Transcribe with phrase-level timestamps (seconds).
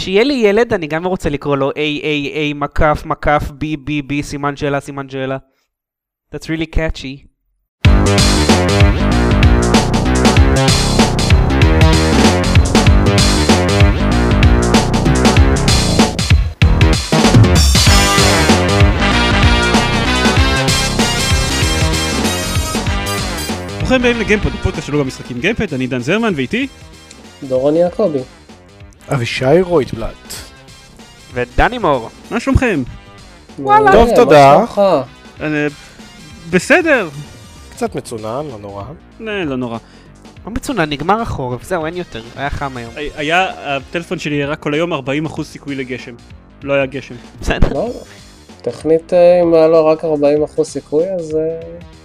[0.00, 4.10] כשיהיה לי ילד אני גם רוצה לקרוא לו A, A, A, מקף, מקף, B, B,
[4.10, 5.36] B, סימן שאלה, סימן שאלה.
[6.34, 7.26] That's really catchy.
[23.78, 26.66] ברוכים הבאים לגיימפוד, הפודקאסט שלו במשחקים גיימפד, אני דן זרמן ואיתי
[27.48, 28.39] דורון יעקבי.
[29.14, 30.34] אבישי רויטבלט.
[31.34, 32.08] ודני מור.
[32.30, 32.82] מה שלומכם?
[33.58, 33.92] וואלה.
[33.92, 34.54] טוב, תודה.
[34.54, 34.80] שלומך?
[35.40, 35.66] אה,
[36.50, 37.08] בסדר,
[37.70, 38.82] קצת מצונן, לא נורא.
[39.28, 39.78] אה, לא נורא.
[40.46, 42.92] לא מצונן, נגמר החורף, זהו, אין יותר, היה חם היום.
[42.96, 44.98] הי- היה, הטלפון שלי הראה כל היום 40%
[45.44, 46.14] סיכוי לגשם.
[46.62, 47.14] לא היה גשם.
[47.40, 47.68] בסדר.
[47.72, 47.90] לא,
[48.62, 50.08] טכנית אה, אם היה לו רק 40%
[50.64, 51.36] סיכוי אז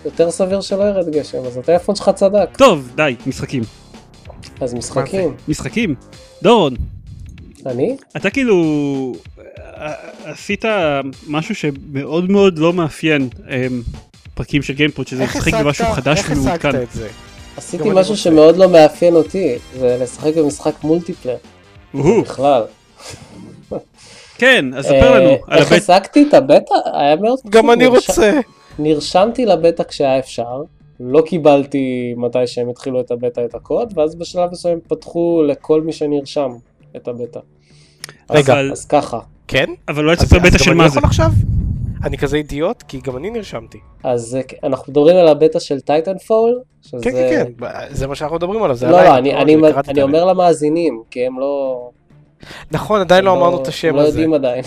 [0.06, 2.50] יותר סביר שלא ירד גשם, אז הטלפון שלך צדק.
[2.58, 3.64] טוב, די, משחקים.
[4.62, 5.36] אז משחקים.
[5.48, 5.96] משחקים.
[6.44, 6.74] דורון,
[7.68, 7.98] אני?
[8.18, 8.56] אתה כאילו
[9.58, 9.94] אה,
[10.24, 10.66] עשית
[11.28, 13.68] משהו שמאוד מאוד לא מאפיין אה,
[14.34, 16.82] פרקים של גיימפוד, שזה לשחק במשהו חדש איך השגת ומעודכן.
[16.82, 17.08] את זה?
[17.58, 18.18] עשיתי משהו.
[18.18, 21.38] שמאוד לא מאפיין אותי, זה לשחק במשחק multiplayer
[21.94, 22.64] אוהו, בכלל.
[24.38, 25.90] כן, אז ספר לנו אה, על איך הבטא.
[25.90, 26.74] השגתי את הבטא?
[26.94, 27.52] היה מאוד פשוט.
[27.52, 28.40] גם אני רוצה.
[28.80, 30.62] נרשמתי לבטא כשהיה אפשר,
[31.00, 35.94] לא קיבלתי מתי שהם התחילו את הבטא את הקוד, ואז בשלב מסוים פתחו לכל מי
[35.94, 36.50] שנרשם
[36.96, 37.40] את הבטא.
[38.32, 38.60] רגע.
[38.60, 39.20] אז- אז ככה.
[39.48, 39.66] כן?
[39.88, 40.98] אבל לא אז- תספר אז בטא של אני מה זה.
[41.00, 41.32] יכול עכשיו?
[42.04, 42.84] אני כזה אידיוט?
[42.88, 43.78] כי גם אני נרשמתי.
[44.04, 47.04] אז אה, אנחנו מדברים על הבטא של טייטן פול, שזה...
[47.04, 47.68] כן, כן, כן.
[47.90, 49.10] זה מה שאנחנו מדברים עליו, זה לא, עליי.
[49.10, 49.56] לא, אני, לא, אני,
[49.88, 50.02] אני.
[50.02, 51.90] אומר למאזינים, כי הם לא...
[52.72, 54.08] נכון, עדיין לא הם אמרנו את השם לא הזה.
[54.10, 54.64] יודעים עדיין.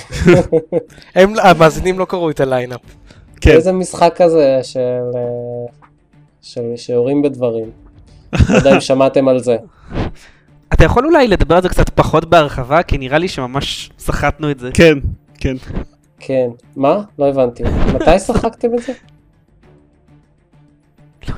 [1.15, 2.81] הם, המאזינים לא קראו את הליינאפ.
[3.41, 3.51] כן.
[3.51, 4.81] איזה משחק כזה של...
[5.15, 5.21] אה,
[6.43, 7.71] של שיורים בדברים.
[8.51, 9.57] לא יודע אם שמעתם על זה.
[10.73, 14.59] אתה יכול אולי לדבר על זה קצת פחות בהרחבה, כי נראה לי שממש סחטנו את
[14.59, 14.71] זה.
[14.75, 14.99] כן,
[15.39, 15.57] כן.
[16.21, 16.49] כן.
[16.77, 17.01] מה?
[17.19, 17.63] לא הבנתי.
[17.95, 18.93] מתי שחקתם את זה?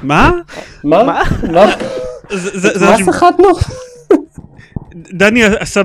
[0.02, 0.32] מה?
[0.84, 1.02] מה?
[1.52, 1.72] מה?
[2.30, 3.48] זה מה שחטנו?
[4.94, 5.82] דני עשה,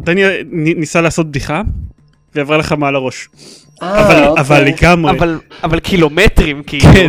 [0.00, 0.22] דני
[0.52, 1.62] ניסה לעשות בדיחה
[2.34, 3.28] ועברה לך מעל הראש.
[3.82, 4.42] אה, אבל אוקיי.
[4.42, 5.18] אבל לגמרי.
[5.64, 6.92] אבל, קילומטרים, כאילו.
[6.92, 7.08] כן.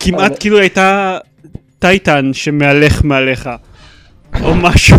[0.00, 1.18] כמעט כאילו הייתה
[1.78, 3.50] טייטן שמהלך מעליך.
[4.42, 4.96] או משהו.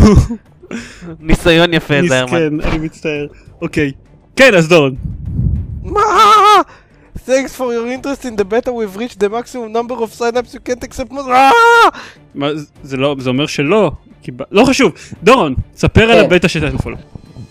[1.20, 2.24] ניסיון יפה, זרמן.
[2.26, 3.28] מסכן, אני מצטער.
[3.62, 3.92] אוקיי.
[4.36, 4.96] כן, אז דורון.
[5.84, 6.02] מה?
[7.18, 10.60] Thanks for your interest in the beta we've reached the maximum number of sign-ups you
[10.70, 11.30] can't accept more.
[11.32, 11.50] אה!
[12.36, 13.92] מה, זה- זה לא, זה אומר שלא.
[14.52, 14.92] לא חשוב.
[15.24, 16.26] דורון, ספר על כן.
[16.26, 16.96] הבטא של Titanfall.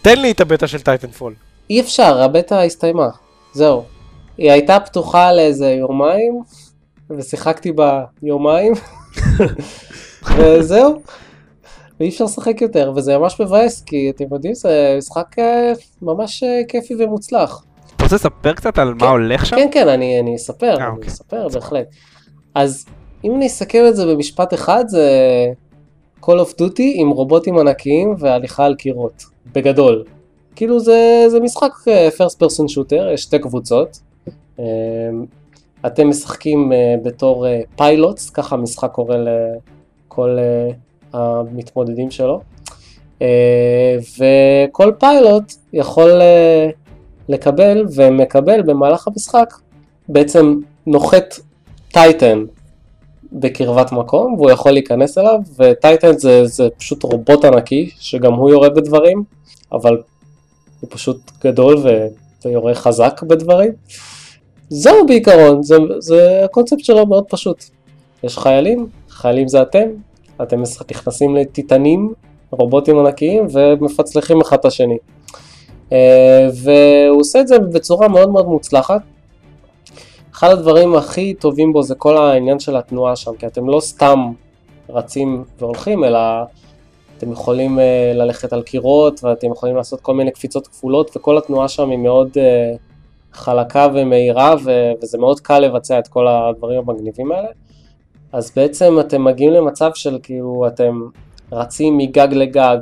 [0.03, 1.34] תן לי את הבטא של Titanfall.
[1.70, 3.09] אי אפשר, הבטא הסתיימה.
[3.53, 3.84] זהו.
[4.38, 6.41] היא הייתה פתוחה לאיזה יומיים,
[7.10, 8.72] ושיחקתי בה יומיים,
[10.37, 11.03] וזהו.
[12.01, 15.73] ואי אפשר לשחק יותר, וזה ממש מבאס, כי אתם יודעים, זה משחק אה,
[16.03, 17.65] ממש אה, כיפי ומוצלח.
[17.97, 19.05] אתה רוצה לספר קצת על כן.
[19.05, 19.57] מה הולך שם?
[19.57, 21.09] כן, כן, אני, אני אספר, אה, אני אוקיי.
[21.09, 21.87] אספר, בהחלט.
[22.55, 22.87] אז
[23.25, 25.09] אם אני אסכם את זה במשפט אחד, זה
[26.23, 30.05] Call of Duty עם רובוטים ענקיים והליכה על קירות, בגדול.
[30.57, 31.73] כאילו זה, זה משחק
[32.19, 34.01] first person shooter, יש שתי קבוצות.
[34.59, 34.65] אה,
[35.87, 40.39] אתם משחקים אה, בתור pilots, ככה המשחק קורא לכל
[41.13, 42.41] המתמודדים שלו.
[43.23, 46.71] אה, וכל פיילוט יכול אה,
[47.29, 49.55] לקבל ומקבל במהלך המשחק
[50.09, 50.55] בעצם
[50.87, 51.35] נוחת
[51.93, 52.45] טייטן
[53.33, 58.71] בקרבת מקום והוא יכול להיכנס אליו וטייטן זה, זה פשוט רובוט ענקי שגם הוא יורה
[58.71, 59.25] בדברים
[59.73, 60.03] אבל
[60.81, 62.07] הוא פשוט גדול ו,
[62.45, 63.73] ויורה חזק בדברים.
[64.69, 67.65] זהו בעיקרון, זה, זה הקונספט שלו מאוד פשוט.
[68.23, 69.89] יש חיילים, חיילים זה אתם,
[70.43, 72.12] אתם נכנסים לטיטנים,
[72.50, 74.99] רובוטים ענקיים ומפצלחים אחד את השני.
[75.93, 79.00] אה, והוא עושה את זה בצורה מאוד מאוד מוצלחת.
[80.34, 84.32] אחד הדברים הכי טובים בו זה כל העניין של התנועה שם, כי אתם לא סתם
[84.88, 86.19] רצים והולכים, אלא
[87.19, 91.69] אתם יכולים אה, ללכת על קירות ואתם יכולים לעשות כל מיני קפיצות כפולות וכל התנועה
[91.69, 92.75] שם היא מאוד אה,
[93.32, 94.55] חלקה ומהירה
[95.02, 97.49] וזה מאוד קל לבצע את כל הדברים המגניבים האלה.
[98.33, 101.01] אז בעצם אתם מגיעים למצב של כאילו אתם
[101.53, 102.79] רצים מגג לגג,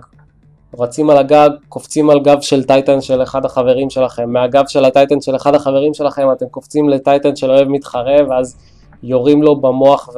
[0.79, 4.91] רצים על הגג, קופצים על גב של titan של אחד החברים שלכם, מהגב של ה
[4.91, 8.57] titan של אחד החברים שלכם אתם קופצים ל titan של אויב מתחרה ואז
[9.03, 10.09] יורים לו במוח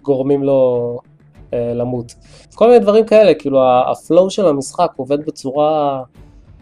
[0.00, 0.98] וגורמים לו
[1.54, 2.14] אה, למות.
[2.54, 3.60] כל מיני דברים כאלה, כאילו
[3.90, 6.02] ה flow של המשחק עובד בצורה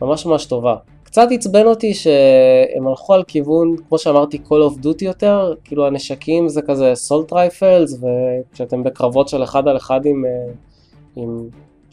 [0.03, 0.77] ממש ממש טובה.
[1.17, 6.49] קצת עצבן אותי שהם הלכו על כיוון, כמו שאמרתי, Call of Duty יותר, כאילו הנשקים
[6.49, 10.53] זה כזה assault rifles, וכשאתם בקרבות של אחד על אחד עם, אה,
[11.17, 11.49] עם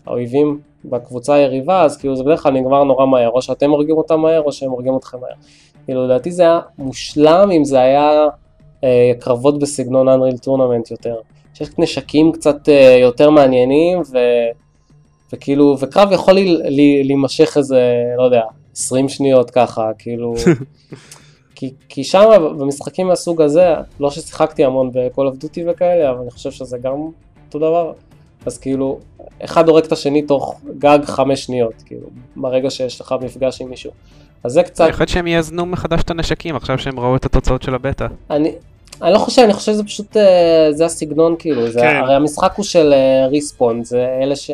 [0.05, 4.19] האויבים, בקבוצה היריבה, אז כאילו זה בדרך כלל נגמר נורא מהר, או שאתם הורגים אותם
[4.19, 5.35] מהר, או שהם הורגים אתכם מהר.
[5.85, 8.27] כאילו לדעתי זה היה מושלם אם זה היה
[8.83, 11.15] אה, קרבות בסגנון Unreal Tournament יותר.
[11.53, 14.17] שיש נשקים קצת אה, יותר מעניינים, ו,
[15.33, 16.33] וכאילו, וקרב יכול
[17.03, 18.41] להימשך איזה, לא יודע,
[18.75, 20.33] 20 שניות ככה, כאילו...
[21.55, 22.23] כי, כי שם
[22.59, 26.93] במשחקים מהסוג הזה, לא ששיחקתי המון ב-call of duty וכאלה, אבל אני חושב שזה גם
[27.47, 27.91] אותו דבר.
[28.45, 28.99] אז כאילו,
[29.45, 33.91] אחד הורג את השני תוך גג חמש שניות, כאילו, ברגע שיש לך מפגש עם מישהו.
[34.43, 34.85] אז זה קצת...
[34.85, 38.07] אני חושב שהם יאזנו מחדש את הנשקים עכשיו שהם ראו את התוצאות של הבטא.
[38.29, 38.51] אני,
[39.01, 41.95] אני לא חושב, אני חושב שזה פשוט, אה, זה הסגנון כאילו, זה, כן.
[41.95, 42.93] הרי המשחק הוא של
[43.29, 44.51] ריספון, זה אלה ש...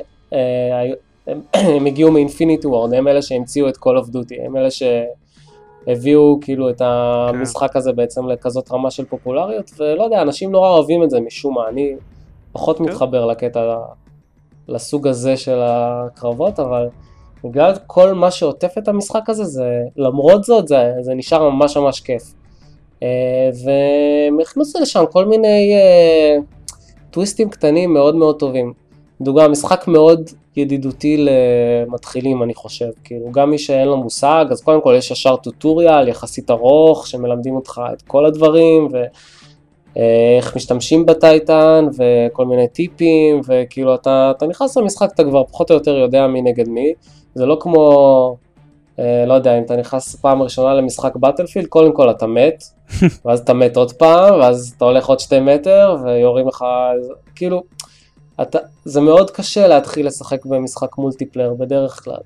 [1.32, 1.42] הם,
[1.76, 6.70] הם הגיעו מאינפיניטי וורד, הם אלה שהמציאו את Call of Duty, הם אלה שהביאו כאילו
[6.70, 11.20] את המשחק הזה בעצם לכזאת רמה של פופולריות, ולא יודע, אנשים נורא אוהבים את זה
[11.20, 11.96] משום מה, אני
[12.52, 12.84] פחות כן.
[12.84, 13.78] מתחבר לקטע,
[14.68, 16.88] לסוג הזה של הקרבות, אבל
[17.44, 22.00] בגלל כל מה שעוטף את המשחק הזה, זה, למרות זאת, זה, זה נשאר ממש ממש
[22.00, 22.34] כיף.
[23.04, 26.38] אה, והם הכניסו לשם כל מיני אה,
[27.12, 28.74] טוויסטים קטנים מאוד מאוד טובים.
[29.22, 34.82] דוגמה, משחק מאוד ידידותי למתחילים אני חושב, כאילו גם מי שאין לו מושג, אז קודם
[34.82, 38.88] כל יש ישר טוטוריאל יחסית ארוך, שמלמדים אותך את כל הדברים,
[39.96, 45.76] ואיך משתמשים בטייטן, וכל מיני טיפים, וכאילו אתה, אתה נכנס למשחק, אתה כבר פחות או
[45.76, 46.94] יותר יודע מי נגד מי,
[47.36, 48.38] זה לא כמו,
[49.00, 52.64] אה, לא יודע, אם אתה נכנס פעם ראשונה למשחק באטלפילד, קודם כל אתה מת,
[53.26, 56.66] ואז אתה מת עוד פעם, ואז אתה הולך עוד שתי מטר, ויורים לך,
[57.36, 57.64] כאילו,
[58.42, 62.20] אתה, זה מאוד קשה להתחיל לשחק במשחק מולטיפלייר בדרך כלל.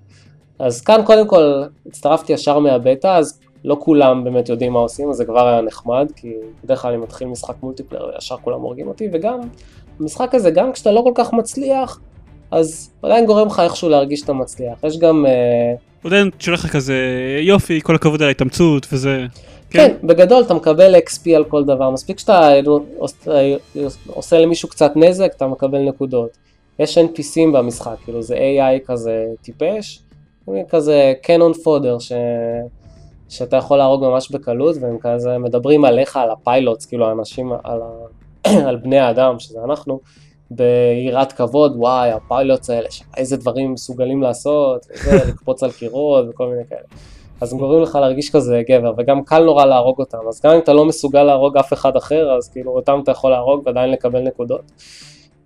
[0.60, 5.16] אז כאן קודם כל הצטרפתי ישר מהבטא, אז לא כולם באמת יודעים מה עושים, אז
[5.16, 6.34] זה כבר היה נחמד, כי
[6.64, 9.40] בדרך כלל אני מתחיל משחק מולטיפלייר וישר כולם הורגים אותי, וגם
[10.00, 12.00] המשחק הזה, גם כשאתה לא כל כך מצליח,
[12.52, 14.84] אז עדיין גורם לך איכשהו להרגיש שאתה מצליח.
[14.84, 15.26] יש גם...
[15.26, 15.74] אה,
[16.06, 16.96] עדיין שולח לך כזה
[17.42, 19.26] יופי כל הכבוד על ההתאמצות וזה.
[19.74, 22.50] כן, בגדול אתה מקבל XP על כל דבר, מספיק שאתה
[22.98, 23.28] עוש-
[24.08, 26.30] עושה למישהו קצת נזק, אתה מקבל נקודות.
[26.80, 30.00] יש NPCים במשחק, כאילו זה AI כזה טיפש,
[30.70, 32.12] כזה cannon fodder ש...
[33.30, 37.82] שאתה יכול להרוג ממש בקלות, והם כזה מדברים עליך, על ה pilots, כאילו האנשים, על,
[37.82, 37.90] ה...
[38.68, 40.00] על בני האדם, שזה אנחנו,
[40.52, 42.88] ביראת כבוד, וואי, ה pilots האלה,
[43.18, 46.82] איזה דברים מסוגלים לעשות, וזה, לקפוץ על קירות וכל מיני כאלה.
[47.42, 50.60] אז הם גורמים לך להרגיש כזה גבר, וגם קל נורא להרוג אותם, אז גם אם
[50.60, 54.20] אתה לא מסוגל להרוג אף אחד אחר, אז כאילו אותם אתה יכול להרוג ועדיין לקבל
[54.22, 54.62] נקודות.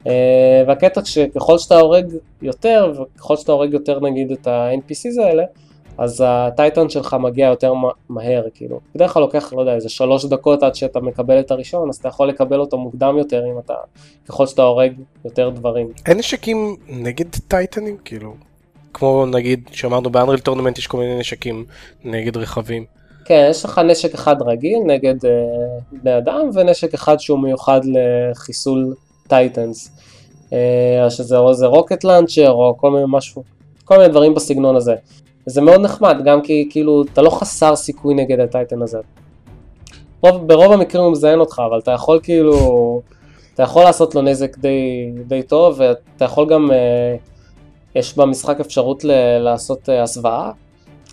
[0.08, 2.06] אה, והקטע שככל שאתה הורג
[2.42, 5.44] יותר, וככל שאתה הורג יותר נגיד את ה-NPCs האלה,
[5.98, 8.80] אז ה titan שלך מגיע יותר מה- מהר, כאילו.
[8.96, 12.08] בדרך כלל לוקח, לא יודע, איזה שלוש דקות עד שאתה מקבל את הראשון, אז אתה
[12.08, 13.74] יכול לקבל אותו מוקדם יותר אם אתה,
[14.28, 14.94] ככל שאתה הורג
[15.26, 15.88] יותר דברים.
[16.06, 17.98] אין נשקים נגד טייטנים?
[18.06, 18.34] כאילו,
[18.98, 21.66] כמו נגיד שאמרנו ב Unreal Tournament יש כל מיני נשקים
[22.04, 22.86] נגד רכבים.
[23.26, 25.32] כן, יש לך נשק אחד רגיל נגד אה,
[25.92, 28.96] בני אדם, ונשק אחד שהוא מיוחד לחיסול
[29.28, 29.92] titans.
[30.54, 33.44] אה, שזה או איזה rocket launcher או כל מיני משהו,
[33.86, 34.96] כל מיני דברים בסגנון הזה.
[35.48, 38.98] וזה מאוד נחמד, גם כי כאילו אתה לא חסר סיכוי נגד ה titan הזה.
[40.22, 43.02] רוב, ברוב המקרים הוא מזיין אותך, אבל אתה יכול כאילו,
[43.54, 47.16] אתה יכול לעשות לו נזק די, די טוב, ואתה יכול גם, אה,
[47.96, 50.52] יש במשחק אפשרות ל- לעשות אה, הסוואה,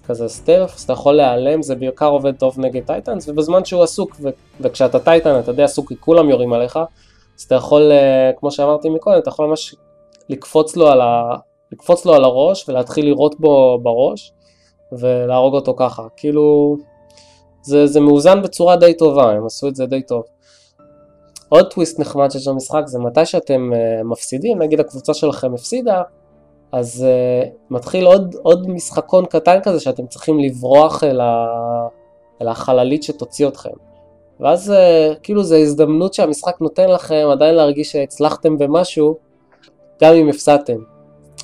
[0.07, 4.17] כזה stealth, אז אתה יכול להיעלם, זה בעיקר עובד טוב נגד titans, ובזמן שהוא עסוק,
[4.23, 4.29] ו-
[4.61, 6.79] וכשאתה טייטן אתה די עסוק כי כולם יורים עליך,
[7.39, 9.75] אז אתה יכול, אה, כמו שאמרתי מקודם, אתה יכול ממש
[10.29, 11.37] לקפוץ לו על, ה...
[11.73, 14.33] לקפוץ לו על הראש ולהתחיל לירות בו בראש,
[14.93, 16.77] ולהרוג אותו ככה, כאילו,
[17.63, 20.23] זה, זה מאוזן בצורה די טובה, הם עשו את זה די טוב.
[21.49, 26.03] עוד טוויסט נחמד שיש במשחק זה מתי שאתם uh, מפסידים, נגיד הקבוצה שלכם הפסידה,
[26.75, 31.47] אז uh, מתחיל עוד, עוד משחקון קטן כזה שאתם צריכים לברוח אל, ה,
[32.43, 33.71] אל החללית שתוציא אתכם.
[34.41, 39.17] ואז uh, כאילו זו הזדמנות שהמשחק נותן לכם עדיין להרגיש שהצלחתם במשהו,
[40.03, 40.77] גם אם הפסדתם,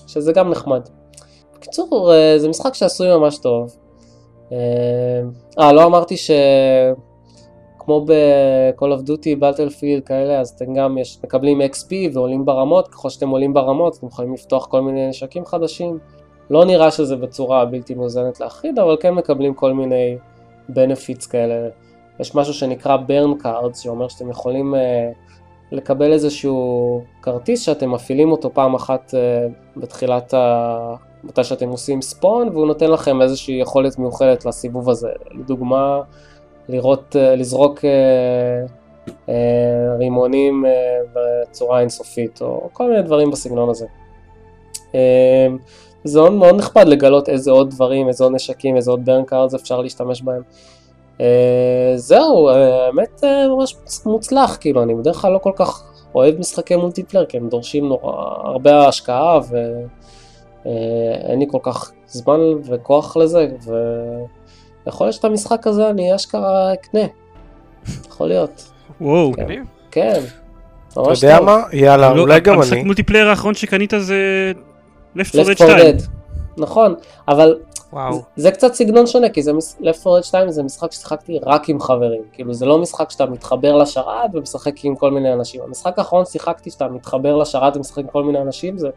[0.07, 0.89] שזה גם נחמד.
[1.55, 3.77] בקיצור, uh, זה משחק שעשוי ממש טוב.
[4.53, 5.23] אה,
[5.61, 6.31] uh, לא אמרתי ש...
[7.91, 13.11] כמו ב-call of duty, battlefield כאלה, אז אתם גם יש, מקבלים XP ועולים ברמות, ככל
[13.11, 15.99] שאתם עולים ברמות אתם יכולים לפתוח כל מיני נשקים חדשים.
[16.51, 20.17] לא נראה שזה בצורה בלתי מאוזנת להחיד, אבל כן מקבלים כל מיני
[20.71, 21.69] benefits כאלה.
[22.21, 24.79] יש משהו שנקרא burn cards, שאומר שאתם יכולים uh,
[25.73, 30.95] לקבל איזשהו כרטיס שאתם מפעילים אותו פעם אחת uh, בתחילת ה...
[31.25, 35.11] מתי שאתם עושים ספון, והוא נותן לכם איזושהי יכולת מיוחדת לסיבוב הזה.
[35.31, 36.01] לדוגמה,
[36.71, 37.91] לראות, אה, לזרוק אה,
[39.29, 40.71] אה, רימונים אה,
[41.15, 43.87] בצורה אינסופית, או כל מיני דברים בסגנון הזה.
[44.95, 45.47] אה,
[46.05, 49.81] זה מאוד נחמד לגלות איזה עוד דברים, איזה עוד נשקים, איזה עוד burn cards אפשר
[49.81, 50.43] להשתמש בהם.
[51.21, 55.85] אה, זהו, אה, האמת אה, ממש מוצלח, כאילו, אני בדרך כלל לא כל כך
[56.15, 58.13] אוהב משחקי multiplayer, כי הם דורשים נורא
[58.45, 59.41] הרבה השקעה,
[60.65, 63.49] ואין לי כל כך זמן וכוח לזה,
[64.87, 67.01] ויכול להיות שאת המשחק הזה אני אשכרה אקנה.
[68.09, 68.71] יכול להיות.
[69.01, 69.33] וואו.
[69.33, 69.63] כן.
[69.91, 70.21] כן.
[70.93, 71.41] אתה יודע.
[71.41, 71.63] מה?
[71.73, 72.83] יאללה, לא, אולי גם המשחק אני.
[72.83, 74.53] מולטיפלייר האחרון שקנית זה
[75.17, 75.97] Left 4 Left Dead 4 2.
[75.97, 76.03] Dead.
[76.57, 76.95] נכון,
[77.29, 77.59] אבל
[77.93, 78.23] וואו.
[78.37, 81.81] זה קצת סגנון שונה, כי זה Left 4 Dead 2 זה משחק ששיחקתי רק עם
[81.81, 82.23] חברים.
[82.33, 85.61] כאילו זה לא משחק שאתה מתחבר לשרת ומשחק עם כל מיני אנשים.
[85.67, 88.89] המשחק האחרון שיחקתי שאתה מתחבר לשרת ומשחק עם כל מיני אנשים זה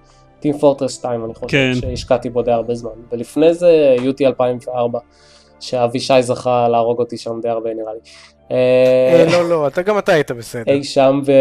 [0.44, 1.74] Team Fortress 2 אני חושב, כן.
[1.82, 2.92] שהשקעתי בו די הרבה זמן.
[3.12, 5.00] ולפני זה UT 2004,
[5.64, 8.00] שאבישי זכה להרוג אותי שם די הרבה נראה לי.
[8.52, 10.72] אה, אה, לא, לא, אתה גם אתה היית בסדר.
[10.72, 11.32] אי שם ב...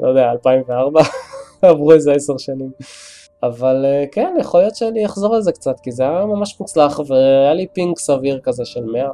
[0.00, 1.00] לא יודע, 2004,
[1.62, 2.70] עברו איזה עשר שנים.
[3.42, 7.00] אבל אה, כן, יכול להיות שאני אחזור על זה קצת, כי זה היה ממש מוצלח,
[7.06, 9.08] והיה לי ping סביר כזה של 100.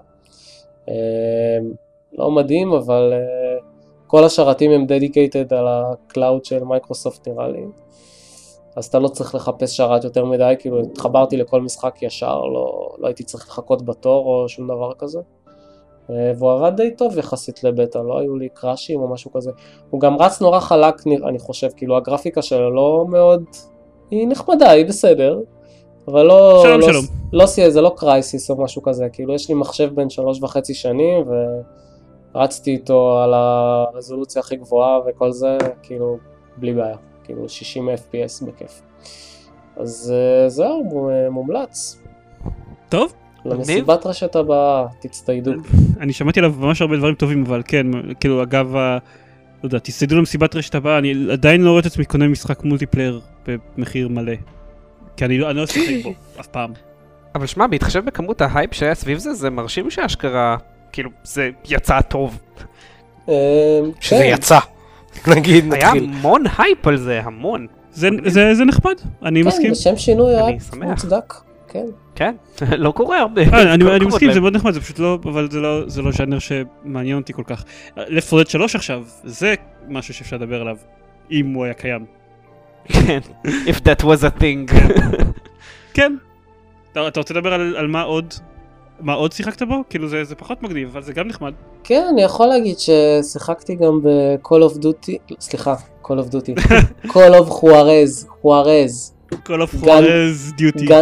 [0.88, 0.94] אה,
[2.12, 3.12] לא מדהים, אבל
[4.06, 7.64] כל השרתים הם dedicated על ה cloud של מייקרוסופט נראה לי.
[8.76, 13.06] אז אתה לא צריך לחפש שרת יותר מדי, כאילו התחברתי לכל משחק ישר, לא, לא
[13.06, 15.20] הייתי צריך לחכות בתור או שום דבר כזה.
[16.10, 19.50] אה, והוא עבד די טוב יחסית לבטא, לא היו לי קראשים או משהו כזה.
[19.90, 20.94] הוא גם רץ נורא חלק,
[21.28, 23.44] אני חושב, כאילו הגרפיקה שלו לא מאוד...
[24.10, 25.40] היא נחמדה, היא בסדר,
[26.08, 26.60] אבל לא...
[26.62, 27.04] שלום, לא, שלום.
[27.32, 30.74] לא, סי- זה לא קרייסיס או משהו כזה, כאילו יש לי מחשב בן שלוש וחצי
[30.74, 31.24] שנים
[32.34, 36.16] ורצתי איתו על הרזולוציה הכי גבוהה וכל זה, כאילו,
[36.56, 38.82] בלי בעיה, כאילו 60 FPS בכיף.
[39.76, 42.02] אז אה, זהו, מו- מומלץ.
[42.88, 43.12] טוב,
[43.44, 45.52] למסיבת רשת הבאה, תצטיידו.
[46.00, 47.86] אני שמעתי עליו ממש הרבה דברים טובים, אבל כן,
[48.20, 48.98] כאילו אגב, לא
[49.62, 54.08] יודע, תצטיידו למסיבת רשת הבאה, אני עדיין לא רואה את עצמי קונה משחק multiplayer במחיר
[54.08, 54.32] מלא.
[55.16, 56.72] כי אני לא אני לא אשחק בו אף פעם.
[57.34, 60.56] אבל שמע, בהתחשב בכמות ההייפ שהיה סביב זה, זה מרשים שאשכרה,
[60.92, 62.38] כאילו, זה יצא טוב.
[63.28, 64.30] אה, שזה כן.
[64.34, 64.58] יצא.
[65.36, 66.10] נגיד, היה נתחיל.
[66.18, 67.66] המון הייפ על זה, המון.
[67.92, 69.70] זה- זה זה נחמד, אני כן, מסכים.
[69.70, 70.56] לשם שינוי היה.
[70.82, 71.34] מוצדק,
[71.68, 71.84] כן.
[72.14, 72.34] כן,
[72.84, 73.42] לא קורה הרבה.
[73.42, 74.32] אה, אני מסכים.
[74.32, 77.42] זה מאוד נחמד, זה פשוט לא, אבל זה לא, זה לא ז'אנר שמעניין אותי כל
[77.46, 77.64] כך.
[77.96, 79.54] לפרוד 3 עכשיו, זה
[79.88, 80.76] משהו שאפשר לדבר עליו,
[81.30, 82.04] אם הוא היה קיים.
[82.88, 84.72] כן, if that was a thing.
[85.94, 86.12] כן.
[86.92, 88.34] אתה, אתה רוצה לדבר על, על מה עוד,
[89.00, 89.74] מה עוד שיחקת בו?
[89.90, 91.52] כאילו זה, זה פחות מגניב, אבל זה גם נחמד.
[91.84, 95.74] כן, אני יכול להגיד ששיחקתי גם ב-call of duty, סליחה,
[96.04, 96.60] call of duty,
[97.12, 100.92] call of חוארז, חוארז, Call of Juarez Duty.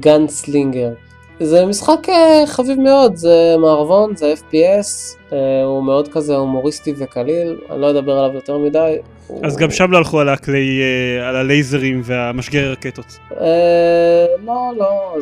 [0.00, 0.92] גאנסלינגר.
[1.40, 7.58] זה משחק אה, חביב מאוד, זה מערבון, זה FPS, אה, הוא מאוד כזה הומוריסטי וקליל,
[7.70, 8.96] אני לא אדבר עליו יותר מדי.
[9.42, 13.18] אז גם שם לא הלכו על הכלי, אה, על הלייזרים והמשגרי רקטות.
[13.40, 15.16] אה, לא, לא,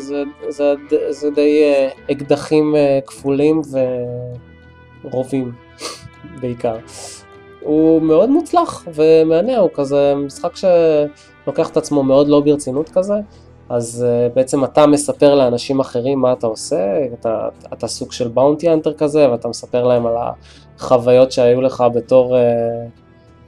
[1.10, 2.75] זה, די אה, אקדחים
[3.06, 3.62] כפולים
[5.04, 5.52] ורובים
[6.40, 6.76] בעיקר.
[7.60, 13.14] הוא מאוד מוצלח ומהנה, הוא כזה משחק שלוקח את עצמו מאוד לא ברצינות כזה,
[13.68, 18.72] אז uh, בעצם אתה מספר לאנשים אחרים מה אתה עושה, אתה, אתה סוג של באונטי
[18.72, 20.14] אנטר כזה, ואתה מספר להם על
[20.78, 22.40] החוויות שהיו לך בתור uh,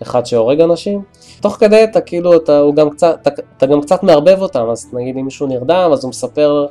[0.03, 1.03] אחד שהורג אנשים.
[1.41, 5.17] תוך כדי אתה כאילו, אתה, גם קצת, אתה, אתה גם קצת מערבב אותם, אז נגיד
[5.17, 6.67] אם מישהו נרדם, אז הוא מספר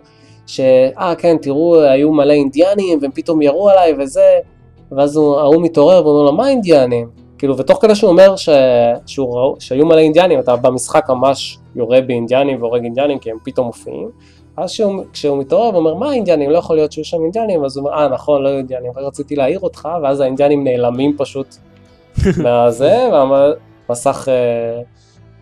[0.47, 0.59] ש...
[0.97, 4.39] אה כן, תראו, היו מלא אינדיאנים, והם פתאום ירו עליי וזה,
[4.91, 7.09] ואז הוא- ההוא מתעורר ואומר לו, מה אינדיאנים?
[7.37, 8.49] כאילו, ותוך כדי שהוא אומר ש...
[9.05, 9.55] שהוא ראו...
[9.59, 14.09] שהיו מלא אינדיאנים, אתה במשחק ממש יורה באינדיאנים והורג אינדיאנים, כי הם פתאום מופיעים.
[14.57, 16.49] אז שהוא, כשהוא מתעורר ואומר, מה האינדיאנים?
[16.49, 19.35] לא יכול להיות שיהיו שם אינדיאנים, אז הוא אומר, אה, נכון, לא היו אינדיאנים, רציתי
[19.35, 21.55] להעיר אותך, ואז האינדיאנים נעלמים פשוט
[22.43, 24.81] מהזה, והמסך אה,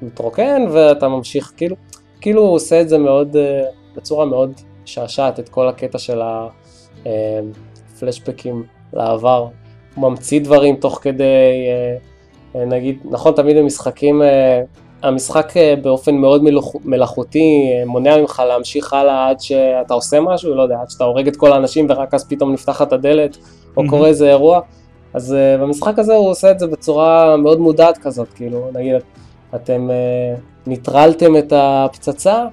[0.01, 1.75] מתרוקן, ואתה ממשיך, כאילו,
[2.21, 3.63] כאילו הוא עושה את זה מאוד, אה,
[3.95, 4.51] בצורה מאוד
[4.85, 6.21] שעשעת, את כל הקטע של
[7.05, 8.63] הפלשבקים
[8.93, 9.47] לעבר.
[9.95, 11.97] הוא ממציא דברים תוך כדי, אה,
[12.59, 14.61] אה, נגיד, נכון, תמיד במשחקים, אה,
[15.03, 17.39] המשחק אה, באופן מאוד מלאכ- מלאכותי
[17.73, 21.35] אה, מונע ממך להמשיך הלאה עד שאתה עושה משהו, לא יודע, עד שאתה הורג את
[21.35, 23.41] כל האנשים ורק אז פתאום נפתחת הדלת, או
[23.77, 23.89] מהמם.
[23.89, 24.59] קורה איזה אירוע.
[25.15, 28.95] אז uh, במשחק הזה הוא עושה את זה בצורה מאוד מודעת כזאת, כאילו, נגיד,
[29.55, 32.45] אתם uh, ניטרלתם את הפצצה,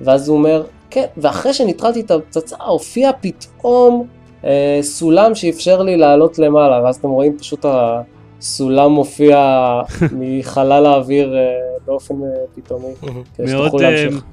[0.00, 4.06] ואז הוא אומר, כן, ואחרי שניטרלתי את הפצצה, הופיע פתאום
[4.42, 4.46] uh,
[4.80, 9.38] סולם שאפשר לי לעלות למעלה, ואז אתם רואים פשוט הסולם מופיע
[10.18, 12.94] מחלל האוויר uh, באופן uh, פתאומי,
[13.36, 14.24] כדי מאוד שתוכלו להמשיך.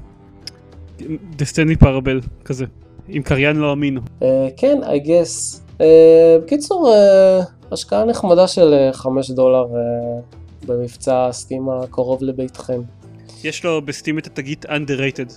[1.36, 2.66] דסטני פרבל כזה,
[3.08, 3.98] עם קריין לא אמין.
[3.98, 4.24] Uh,
[4.58, 5.60] כן, I guess.
[5.80, 5.84] Uh,
[6.44, 12.82] בקיצור, uh, השקעה נחמדה של 5 דולר uh, במבצע סטים הקרוב לביתכם.
[13.44, 15.32] יש לו בסטים את התגית underrated.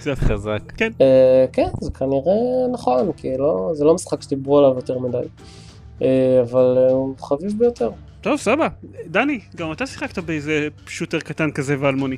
[0.00, 0.62] זה חזק.
[1.00, 5.18] אה, כן, זה כנראה נכון, כי לא, זה לא משחק שדיברו עליו יותר מדי.
[6.02, 7.90] אה, אבל אה, הוא חביב ביותר.
[8.20, 8.68] טוב, סבבה.
[9.06, 12.16] דני, גם אתה שיחקת באיזה שוטר קטן כזה ואלמוני.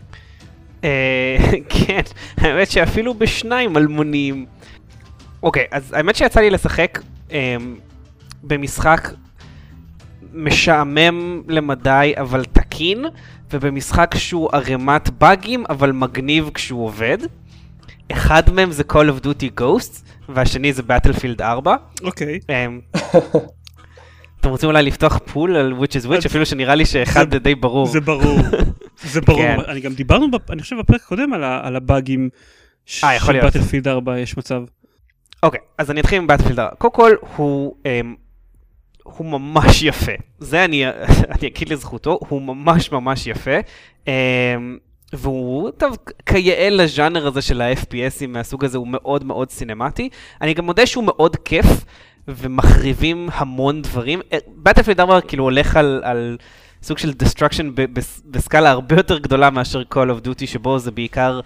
[0.85, 1.37] אה,
[1.87, 2.01] כן,
[2.37, 4.47] האמת שאפילו בשניים אלמוניים.
[5.43, 6.99] אוקיי, אז האמת שיצא לי לשחק
[7.31, 7.77] אמ,
[8.43, 9.09] במשחק
[10.33, 13.05] משעמם למדי אבל תקין,
[13.53, 17.19] ובמשחק שהוא ערימת באגים אבל מגניב כשהוא עובד.
[18.13, 21.77] אחד מהם זה Call of Duty Ghosts, והשני זה Battlefield 4.
[22.05, 22.39] אוקיי.
[22.49, 22.81] אמ,
[24.41, 26.27] אתם רוצים אולי לפתוח פול על which is which?
[26.27, 27.87] אפילו שנראה לי שאחד זה- די ברור.
[27.87, 28.39] זה ברור.
[29.03, 29.39] זה ברור.
[29.41, 29.57] כן.
[29.69, 32.29] אני גם דיברנו, אני חושב בפרק הקודם על על הבאגים
[33.05, 33.47] אה, של.
[33.47, 34.63] בטלפילד 4 יש מצב.
[35.43, 36.75] אוקיי, אז אני אתחיל עם באטלפילד 4.
[36.77, 38.15] קודם כל, הוא, אמ,
[39.17, 40.13] הוא ממש יפה.
[40.39, 40.87] זה אני,
[41.35, 43.59] אני אגיד לזכותו, הוא ממש ממש יפה.
[44.07, 44.13] אמ,
[45.13, 50.09] והוא, טוב, כיאה לז'אנר הזה של ה-FPSים מהסוג הזה, הוא מאוד מאוד סינמטי.
[50.41, 51.67] אני גם מודה שהוא מאוד כיף,
[52.29, 54.21] ומחריבים המון דברים.
[54.47, 56.01] באטלפילד 4 כאילו הולך על...
[56.05, 56.37] על
[56.83, 57.65] סוג של destruction
[58.31, 61.41] בסקאלה הרבה יותר גדולה מאשר Call of Duty, שבו זה בעיקר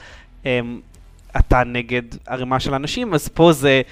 [0.45, 0.81] אמ,
[1.39, 3.83] אתה נגד ערימה של אנשים, אז פה זה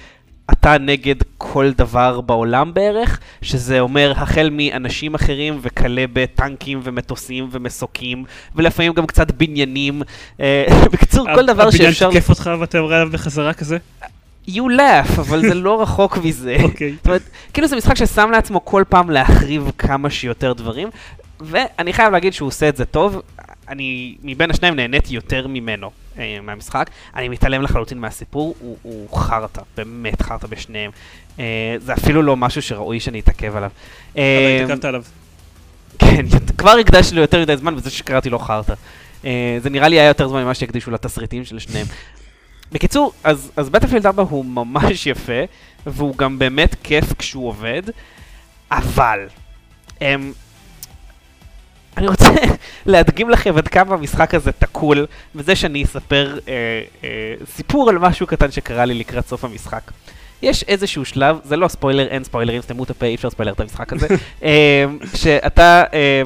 [0.51, 8.23] אתה נגד כל דבר בעולם בערך, שזה אומר החל מאנשים אחרים וכלה בטנקים ומטוסים ומסוקים,
[8.55, 10.01] ולפעמים גם קצת בניינים.
[10.39, 11.85] אה, בקיצור, כל דבר שאפשר...
[11.85, 13.77] הבניין תוקף אותך ואתה יורה עליו בחזרה כזה?
[14.47, 16.57] You laugh, אבל זה לא רחוק מזה.
[16.63, 16.93] אוקיי.
[16.97, 17.21] זאת אומרת,
[17.53, 20.89] כאילו זה משחק ששם לעצמו כל פעם להחריב כמה שיותר דברים,
[21.41, 23.21] ואני חייב להגיד שהוא עושה את זה טוב.
[23.67, 26.89] אני מבין השניים נהניתי יותר ממנו אה, מהמשחק.
[27.15, 30.91] אני מתעלם לחלוטין מהסיפור, הוא, הוא חרטא, באמת חרטא בשניהם.
[31.39, 33.69] אה, זה אפילו לא משהו שראוי שאני אתעכב עליו.
[34.11, 35.03] אבל אה, התעכבת עליו.
[35.99, 36.25] כן,
[36.57, 38.73] כבר הקדשתי לו יותר מדי זמן בזה שקראתי לו חרטא.
[39.25, 41.87] אה, זה נראה לי היה יותר זמן ממה שהקדישו לתסריטים של שניהם.
[42.71, 45.41] בקיצור, אז, אז בטלפילד 4 הוא ממש יפה,
[45.85, 47.81] והוא גם באמת כיף כשהוא עובד,
[48.71, 49.19] אבל,
[50.01, 50.33] הם,
[51.97, 52.29] אני רוצה
[52.85, 56.53] להדגים לכם עד כמה המשחק הזה תקול, בזה שאני אספר אה,
[57.03, 59.91] אה, סיפור על משהו קטן שקרה לי לקראת סוף המשחק.
[60.41, 63.59] יש איזשהו שלב, זה לא ספוילר, אין ספוילרים, סתמו את הפה, אי אפשר ספוילר את
[63.59, 64.07] המשחק הזה,
[64.43, 66.21] אה, שאתה אה,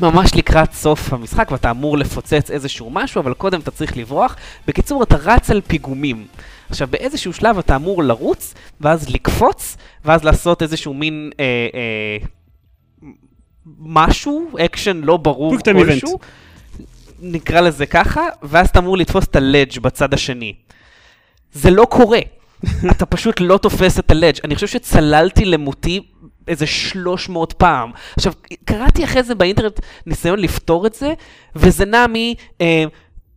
[0.00, 4.36] ממש לקראת סוף המשחק ואתה אמור לפוצץ איזשהו משהו, אבל קודם אתה צריך לברוח.
[4.66, 6.26] בקיצור, אתה רץ על פיגומים.
[6.70, 11.44] עכשיו, באיזשהו שלב אתה אמור לרוץ, ואז לקפוץ, ואז לעשות איזשהו מין אה,
[11.74, 12.26] אה,
[13.78, 16.18] משהו, אקשן לא ברור כלשהו.
[17.20, 20.54] נקרא לזה ככה, ואז אתה אמור לתפוס את ה ledge בצד השני.
[21.52, 22.18] זה לא קורה.
[22.92, 24.38] אתה פשוט לא תופס את ה ledge.
[24.44, 26.00] אני חושב שצללתי למותי
[26.48, 27.90] איזה 300 פעם.
[28.16, 28.32] עכשיו,
[28.64, 31.12] קראתי אחרי זה באינטרנט ניסיון לפתור את זה,
[31.56, 32.14] וזה נע מ...
[32.60, 32.84] אה,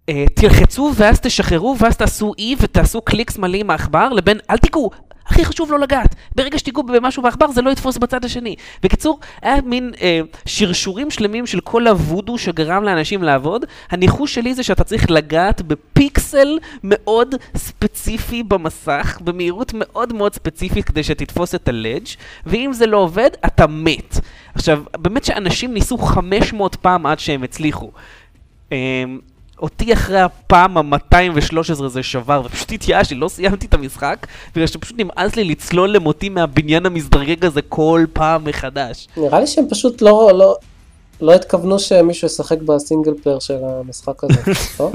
[0.09, 4.91] אה, תלחצו ואז תשחררו ואז תעשו אי ותעשו קליקס מלא עם העכבר, לבין אל תיגעו.
[5.29, 6.15] הכי חשוב לא לגעת.
[6.35, 8.55] ברגע שתיגעו במשהו בעכבר זה לא יתפוס בצד השני.
[8.83, 13.65] בקיצור, היה מין אה, שרשורים שלמים של כל הוודו שגרם לאנשים לעבוד.
[13.89, 21.03] הניחוש שלי זה שאתה צריך לגעת בפיקסל מאוד ספציפי במסך, במהירות מאוד מאוד ספציפית כדי
[21.03, 22.07] שתתפוס את הלדג',
[22.45, 24.19] ואם זה לא עובד, אתה מת.
[24.55, 27.91] עכשיו, באמת שאנשים ניסו 500 פעם עד שהם הצליחו.
[29.61, 35.35] אותי אחרי הפעם ה-213 זה שבר, ופשוט התייאשתי, לא סיימתי את המשחק, בגלל שפשוט נמאס
[35.35, 39.07] לי לצלול למותי מהבניין המזדרגג הזה כל פעם מחדש.
[39.17, 40.55] נראה לי שהם פשוט לא, לא,
[41.21, 44.91] לא התכוונו שמישהו ישחק ב single player של המשחק הזה, לא?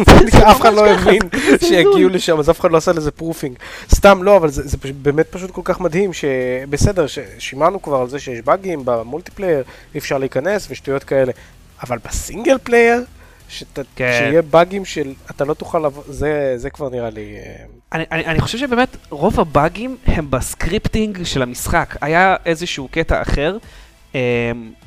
[0.50, 1.18] אף אחד לא הבין
[1.60, 3.56] שיגיעו לשם, אז אף אחד לא עשה לזה proofing.
[3.94, 7.06] סתם לא, אבל זה זה פשוט- באמת פשוט כל כך מדהים, שבסדר,
[7.38, 9.62] שמענו כבר על זה שיש באגים ב multiplayer,
[9.94, 11.32] אי אפשר להיכנס ושטויות כאלה,
[11.82, 13.04] אבל ב single player,
[13.48, 14.16] שת- כן.
[14.18, 17.36] שיהיה באגים של אתה לא תוכל לבוא, זה זה כבר נראה לי...
[17.36, 21.96] אה, אני, אני, אני חושב שבאמת רוב הבאגים הם ב scripting של המשחק.
[22.00, 23.56] היה איזשהו קטע אחר,
[24.14, 24.18] אמ,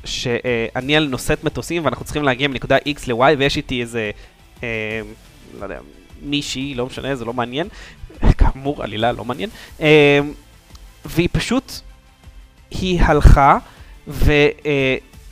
[0.04, 4.10] שאני על נושאת מטוסים ואנחנו צריכים להגיע מנקודה X ל-Y ויש איתי איזה,
[4.62, 4.66] אמ,
[5.58, 5.78] לא יודע,
[6.22, 7.68] מישהי, לא משנה, זה לא מעניין.
[8.38, 9.50] כאמור, עלילה לא מעניין.
[11.04, 11.72] והיא פשוט,
[12.70, 13.58] היא הלכה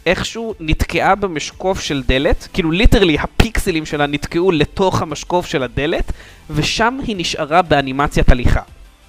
[0.06, 6.12] ואיכשהו נתקעה במשקוף של דלת, כאילו ליטרלי הפיקסלים שלה נתקעו לתוך המשקוף של הדלת,
[6.50, 8.60] ושם היא נשארה באנימציית הליכה.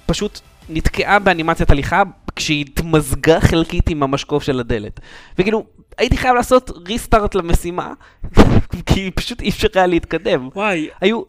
[0.06, 2.02] פשוט נתקעה באנימציית הליכה
[2.36, 5.00] כשהיא התמזגה חלקית עם המשקוף של הדלת.
[5.38, 5.64] וכאילו,
[5.98, 7.92] הייתי חייב לעשות ריסטארט למשימה,
[8.86, 10.48] כי פשוט אי אפשר היה להתקדם.
[10.54, 11.22] וואי, היו...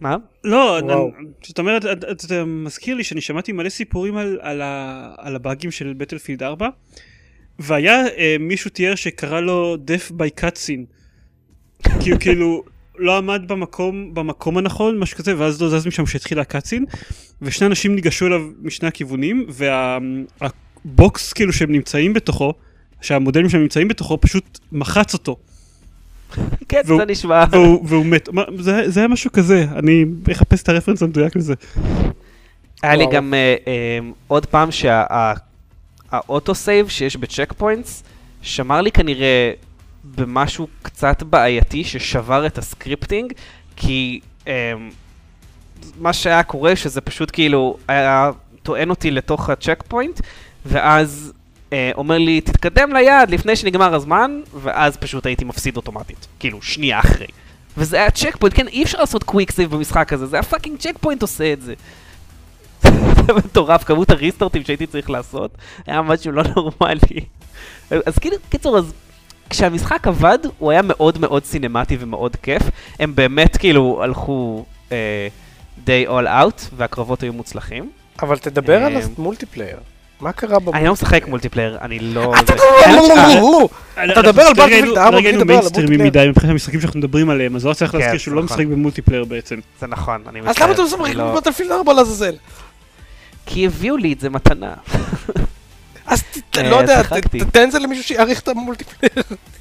[0.00, 0.16] מה?
[0.44, 0.80] לא,
[1.46, 5.70] זאת אומרת, אתה- אתה מזכיר לי שאני שמעתי מלא סיפורים על- על ה- על הבאגים
[5.70, 6.68] של בטלפילד 4,
[7.58, 10.86] והיה אה, מישהו תיאר שקרא לו death by cutscene.
[12.00, 12.62] כי הוא כאילו
[12.98, 16.84] לא עמד במקום, במקום הנכון, משהו כזה, ואז לא זז משם כשהתחיל הקאצין,
[17.42, 22.52] ושני אנשים ניגשו אליו משני הכיוונים, והבוקס כאילו שהם נמצאים בתוכו,
[23.00, 25.36] שהמודלים שהם נמצאים בתוכו פשוט מחץ אותו,
[26.68, 27.44] כן, והוא- זה נשמע.
[27.50, 28.28] והוא, והוא מת.
[28.28, 31.54] מה, זה, זה היה משהו כזה, אני אחפש את ה reference המדויק לזה.
[32.82, 33.04] היה לי.
[33.12, 35.45] גם אה, אה, עוד פעם שה auto
[36.54, 38.02] save שיש ב checkpoints,
[38.42, 39.52] שמר לי כנראה
[40.04, 43.32] במשהו קצת בעייתי ששבר את ה scripting,
[43.76, 44.72] כי אה,
[46.00, 48.30] מה שהיה קורה שזה פשוט כאילו היה
[48.62, 50.20] טוען אותי לתוך ה checkpoint,
[50.66, 51.32] ואז
[51.72, 57.00] אה, אומר לי תתקדם ליעד לפני שנגמר הזמן, ואז פשוט הייתי מפסיד אוטומטית, כאילו שנייה
[57.00, 57.26] אחרי.
[57.76, 61.22] וזה היה checkpoint, כן, אי אפשר לעשות quick save במשחק הזה, זה ה fucking checkpoint
[61.22, 61.74] עושה את זה.
[63.26, 65.50] זה מטורף, כמות הריסטארטים שהייתי צריך לעשות,
[65.86, 67.20] היה משהו לא נורמלי.
[67.90, 68.92] אז כאילו, קיצור, אז
[69.50, 72.62] כשהמשחק עבד, הוא היה מאוד מאוד סינמטי ומאוד כיף.
[73.00, 75.28] הם באמת כאילו הלכו אה,
[75.84, 77.90] די all out, והקרבות היו מוצלחים.
[78.22, 79.76] אבל תדבר על אה, המולטיפלייר.
[80.20, 80.76] מה קרה במולטיפלייר?
[80.78, 82.32] אני לא משחק מולטיפלייר, אני לא...
[84.12, 86.06] אתה מדבר על Battlefield 4 בלי היינו לדבר על מיינסטרימים המולטיפלייר.
[86.06, 88.56] מדי מבחינת המשחקים שאנחנו מדברים עליהם, אז לא צריך כן, להזכיר שהוא לא נכון.
[88.56, 89.58] משחק במולטיפלייר בעצם.
[89.80, 92.34] זה נכון, אני אז למה אתה מצטער, משחק אני לא- בבטלפילד 4 לעזאזל?
[93.46, 94.74] כי הביאו לי את זה מתנה.
[96.06, 97.02] אז ת- אה, לא יודע.
[97.48, 99.12] תתן את זה למישהו שיעריך את המולטיפלייר.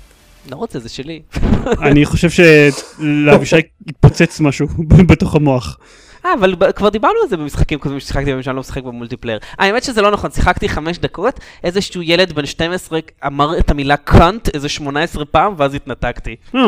[0.51, 1.21] לא רוצה, זה שלי.
[1.89, 3.55] אני חושב שלאבישי
[3.87, 5.77] התפוצץ משהו בתוך המוח.
[6.25, 9.39] אה, אבל כבר דיברנו על זה במשחקים קודמים ששיחקתי בהם שאני לא משחק ב multiplayer.
[9.57, 14.49] האמת שזה לא נכון, שיחקתי חמש דקות, איזשהו ילד בן 12 אמר את המילה cunt
[14.55, 16.35] איזה 18 פעם, ואז התנתקתי.
[16.55, 16.61] אה,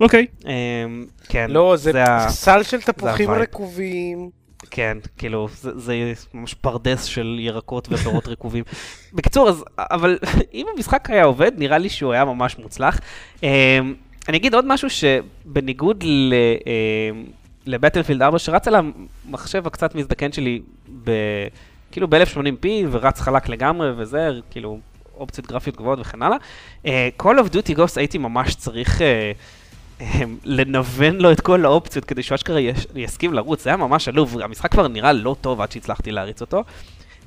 [0.00, 0.26] אוקיי.
[0.46, 0.50] אמ,
[1.28, 1.92] כן, לא, זה
[2.28, 3.30] סל של תפוחים.
[3.30, 4.30] רקובים.
[4.70, 8.64] כן, כאילו, זה, זה ממש פרדס של ירקות ופירות רקובים.
[9.12, 10.18] בקיצור, אז, אבל
[10.54, 13.00] אם המשחק היה עובד, נראה לי שהוא היה ממש מוצלח.
[13.42, 13.48] אמ,
[14.28, 16.34] אני אגיד עוד משהו שבניגוד ל...
[16.66, 17.24] אמ,
[17.66, 20.60] לבטלפילד 4 שרץ על המחשב הקצת מזדקן שלי
[21.04, 21.10] ב...
[21.92, 24.78] כאילו ב-1080p ורץ חלק לגמרי וזה, כאילו
[25.16, 26.36] אופציות גרפיות גבוהות וכן הלאה.
[26.84, 26.88] Uh,
[27.22, 29.02] Call of Duty Ghost הייתי ממש צריך uh,
[30.44, 32.60] לנוון לו את כל האופציות כדי שהוא אשכרה
[32.94, 36.64] יסכים לרוץ, זה היה ממש עלוב, המשחק כבר נראה לא טוב עד שהצלחתי להריץ אותו.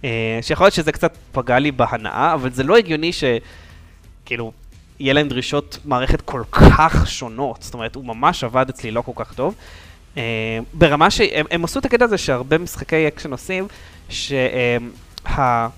[0.01, 0.03] Uh,
[0.41, 4.51] שיכול להיות שזה קצת פגע לי בהנאה, אבל זה לא הגיוני שכאילו
[4.99, 9.11] יהיה להם דרישות מערכת כל כך שונות, זאת אומרת הוא ממש עבד אצלי לא כל
[9.15, 9.55] כך טוב.
[10.15, 10.19] Uh,
[10.73, 13.67] ברמה שהם הם עשו את הקטע הזה שהרבה משחקי אקשן עושים,
[14.09, 15.71] שהשלב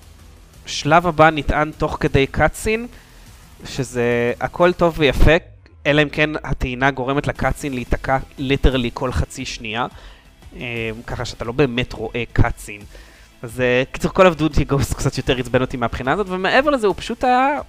[1.07, 2.87] הבא נטען תוך כדי cutscene,
[3.65, 5.35] שזה הכל טוב ויפה,
[5.87, 9.85] אלא אם כן הטעינה גורמת ל cutscene להיתקע literally כל חצי שנייה,
[10.59, 12.81] אה, ככה שאתה לא באמת רואה cutscene.
[13.41, 16.87] אז אה, קיצור, Call of Duty Ghosts קצת יותר עצבן אותי מהבחינה הזאת, ומעבר לזה
[16.87, 17.59] הוא פשוט היה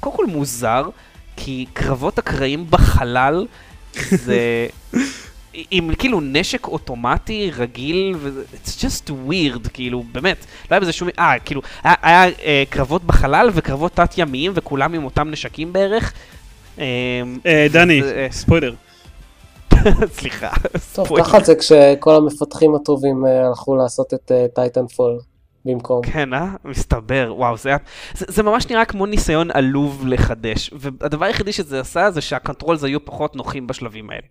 [0.00, 0.88] קודם כל מוזר,
[1.36, 3.46] כי קרבות הקרעים בחלל
[3.94, 4.66] זה...
[5.70, 10.36] עם כאילו נשק אוטומטי רגיל, ו- it's just weird, כאילו, באמת,
[10.70, 11.08] לא היה בזה שום...
[11.18, 16.12] אה, כאילו, היה, היה אה, קרבות בחלל וקרבות תת-ימיים, וכולם עם אותם נשקים בערך.
[16.78, 18.74] אה, אה, דני, אה, ספוילר.
[20.18, 20.50] סליחה.
[20.94, 21.18] טוב.
[21.18, 25.18] ככה זה כשכל המפתחים הטובים אה, הלכו לעשות את טייטן פול
[25.64, 26.02] במקום.
[26.02, 26.50] כן, אה?
[26.64, 27.78] מסתבר, וואו, זה, היה...
[28.14, 32.84] זה, זה ממש נראה כמו ניסיון עלוב לחדש, והדבר היחידי שזה עשה זה שה controls
[32.84, 34.26] היו פחות נוחים בשלבים האלה,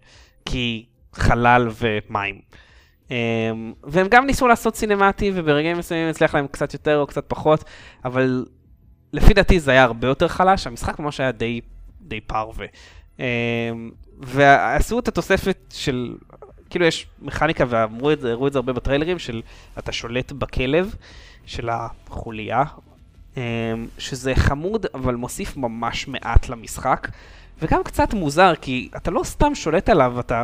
[0.45, 2.39] כי חלל ומים.
[3.08, 3.12] Um,
[3.84, 7.63] והם גם ניסו לעשות סינמטי, וברגעים מסוימים הצליח להם קצת יותר או קצת פחות,
[8.06, 8.45] אבל
[9.13, 11.62] לפי דעתי זה היה הרבה יותר חלש, המשחק ממש היה די,
[12.03, 12.65] די פרווה.
[13.17, 13.21] Um,
[14.19, 16.15] ועשו את התוספת של,
[16.69, 19.41] כאילו יש מכניקה, ואמרו את זה, הראו את זה הרבה בטריילרים, של
[19.79, 20.95] אתה שולט בכלב
[21.45, 22.63] של החוליה,
[23.37, 23.41] אמ,
[23.97, 27.07] שזה חמוד, אבל מוסיף ממש מעט למשחק,
[27.61, 30.43] וגם קצת מוזר, כי אתה לא סתם שולט עליו, אתה...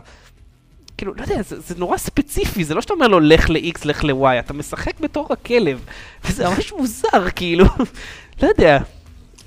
[0.98, 4.04] כאילו, לא יודע, זה, זה נורא ספציפי, זה לא שאתה אומר לו לך ל-X, לך
[4.04, 5.86] ל-Y, אתה משחק בתור הכלב,
[6.26, 7.66] וזה ממש מוזר, כאילו,
[8.44, 8.80] לא יודע.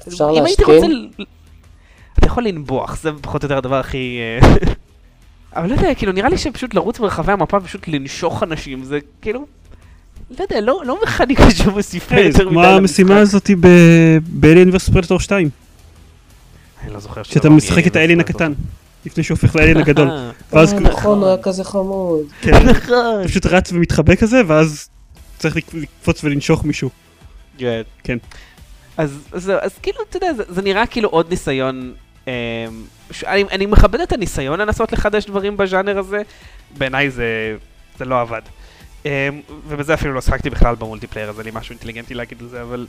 [0.09, 0.67] אפשר להשכין?
[0.67, 1.25] רוצה...
[2.23, 4.19] אתה יכול לנבוח, זה פחות או יותר הדבר הכי...
[4.43, 4.49] אה,
[5.57, 9.47] אבל לא יודע, כאילו, נראה לי שפשוט לרוץ ברחבי המפה ופשוט לנשוך אנשים, זה כאילו...
[10.39, 13.29] לא יודע, לא, לא מכניקה שמוסיפה זה יותר כמו מדי המשימה למשחק.
[13.37, 13.51] הזאת
[14.27, 15.49] באליאן ורס פרטור 2,
[16.85, 18.53] אני לא זוכר שאתה לא משחק את האליאן הקטן,
[19.07, 20.11] לפני שהוא הופך לאליאן הגדול.
[20.11, 22.21] אה, ואז אה, כאילו- נכון, הוא היה כזה חמוד.
[22.43, 23.25] כן, נכון.
[23.27, 24.89] פשוט רץ ומתחבא כזה, ואז
[25.39, 26.91] צריך לק- לקפוץ ולנשוך מישהו.
[27.59, 27.83] כן.
[28.05, 28.19] כן.
[28.97, 31.93] אז, אז, אז כאילו, אתה יודע, זה, זה נראה כאילו עוד ניסיון.
[32.27, 32.33] אמ,
[33.27, 36.23] אני, אני מכבד את הניסיון לנסות לחדש דברים בז'אנר הזה,
[36.79, 37.57] בעיניי זה,
[37.99, 38.43] זה לא עבד.
[39.07, 39.11] אמ,
[39.69, 42.87] ובזה אפילו לא שחקתי בכלל במולטיפלייר, אז אין לי משהו אינטליגנטי להגיד על זה, אבל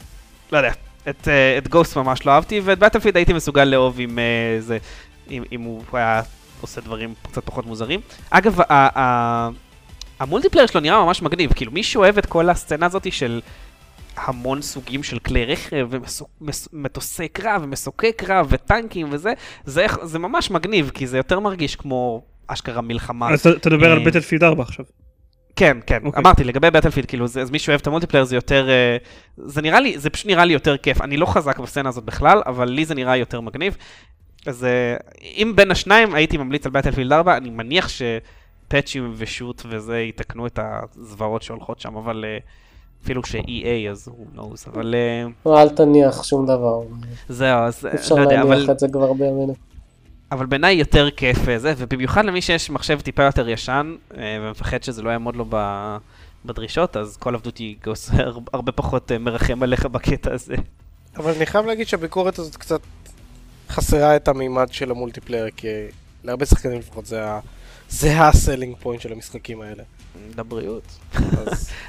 [0.52, 0.72] לא יודע.
[1.10, 4.78] את, אה, את גוסט ממש לא אהבתי, ואת בטלפיד הייתי מסוגל לאהוב עם אה, זה.
[5.32, 6.22] אם, אם הוא היה
[6.62, 8.00] עושה דברים קצת פחות מוזרים.
[8.30, 9.50] אגב, ה- ה-
[10.19, 13.41] ה multiplayer שלו נראה ממש מגניב, כאילו מי שאוהב את כל הסצנה הזאת של
[14.15, 15.89] המון סוגים של כלי רכב
[16.71, 19.34] ומטוסי קרב ומסוקי קרב וטנקים וזה,
[19.65, 23.30] זה, זה ממש מגניב, כי זה יותר מרגיש כמו אשכרה מלחמה.
[23.34, 24.86] אז אתה- מדבר על אה, Battlefield 4 עכשיו.
[25.56, 26.21] כן, כן, אוקיי.
[26.21, 28.97] אמרתי, לגבי Battlefield, כאילו, זה, אז מי שאוהב את ה multiplayer זה יותר, אה,
[29.38, 31.02] זה נראה לי, זה פשוט נראה לי יותר כיף.
[31.02, 33.78] אני לא חזק בסצנה הזאת בכלל, אבל לי זה נראה יותר מגניב.
[34.47, 39.99] אז אה, אם בין השניים הייתי ממליץ על בטלפילד 4, אני מניח שפאצ'ים ושוט וזה
[39.99, 42.26] יתקנו את הזוועות שהולכות שם, אבל
[43.04, 46.82] אפילו ש-EA אז who knows, אבל אה, לא, אל תניח שום דבר.
[47.30, 48.56] זהו, אז אי אפשר לא יודע, אבל...
[48.56, 49.56] להניח את זה כבר בימינו.
[50.32, 54.84] אבל בעיניי יותר כיף אה, זה, ובמיוחד למי שיש מחשב טיפה יותר ישן, אה, ומפחד
[54.84, 55.56] שזה לא יעמוד לו ב...
[56.46, 60.56] בדרישות, אז Call of Duty Ghost הר- הרבה פחות אה, מרחם עליך בקטע הזה.
[61.18, 62.82] אבל אני חייב להגיד שהביקורת הזאת קצת
[63.70, 65.68] חסרה את המימד של ה multiplayer, כי
[66.24, 67.39] להרבה שחקנים לפחות זה ה...
[67.89, 69.84] זה ה selling point של המשחקים האלה.
[70.38, 70.84] לבריאות.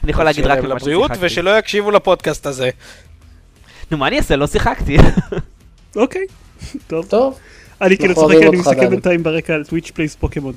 [0.04, 1.26] אני יכול להגיד רק לבריאות, ששיחקתי.
[1.26, 2.70] ושלא יקשיבו לפודקאסט הזה.
[3.90, 4.37] נו, מה אני אעשה?
[4.37, 4.96] לא שיחקתי.
[5.96, 6.26] אוקיי,
[6.87, 7.06] טוב.
[7.06, 7.38] טוב,
[7.80, 8.88] אני כאילו צוחק, אני מסתכל.
[8.88, 10.54] בינתיים ברקע על Twitch Plays Pokémon.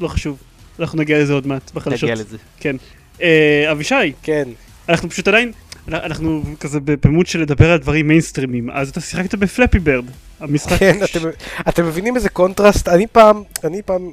[0.00, 0.38] לא חשוב,
[0.80, 2.02] אנחנו נגיע לזה עוד מעט בחדשות.
[2.02, 2.36] נגיע לזה.
[2.60, 2.76] כן.
[3.22, 4.48] אה, אבישי, כן.
[4.88, 5.52] אנחנו פשוט עדיין,
[5.94, 10.04] אנחנו כזה בפאמות של לדבר על דברים מיינסטרימים, אז אתה שיחקת ב Flappy Bird,
[10.40, 10.78] המשחק...
[10.78, 11.28] כן, אתם,
[11.68, 12.88] אתם מבינים איזה קונטרסט?
[12.88, 14.10] אני פעם, אני פעם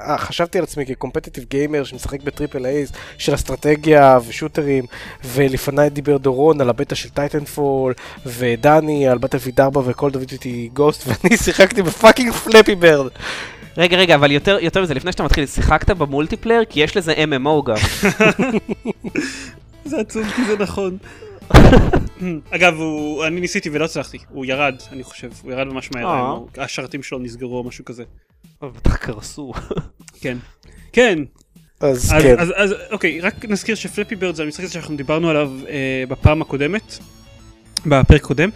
[0.00, 4.84] אה, חשבתי על עצמי כ competitive gamer שמשחק ב triple A's של אסטרטגיה ושוטרים,
[5.24, 7.94] ולפניי דיבר דורון על הבטא של Titanfall,
[8.26, 13.10] ודני על Battlefield 4 ו Call of Duty Ghosts, ואני שיחקתי ב fucking Flappy Bird.
[13.76, 16.64] רגע, רגע, אבל יותר יותר מזה, לפני שאתה מתחיל, שיחקת במולטיפלייר?
[16.64, 17.76] כי יש לזה MMO גם.
[19.84, 20.98] זה עצוב כי זה נכון.
[22.50, 26.06] אגב, הוא- אני ניסיתי ולא הצלחתי, הוא ירד, אני חושב, הוא ירד ממש מהר,
[26.58, 26.64] אה.
[26.64, 28.04] השרתים שלו נסגרו או משהו כזה.
[28.62, 29.52] אבל בטח קרסו.
[30.20, 30.38] כן.
[30.92, 31.18] כן,
[31.80, 32.38] אז אז, כן.
[32.38, 36.42] אז, אז אוקיי, רק נזכיר שפלאפי בירד זה המשחק הזה שאנחנו דיברנו עליו אה, בפעם
[36.42, 36.98] הקודמת,
[37.86, 38.50] בפרק הקודם,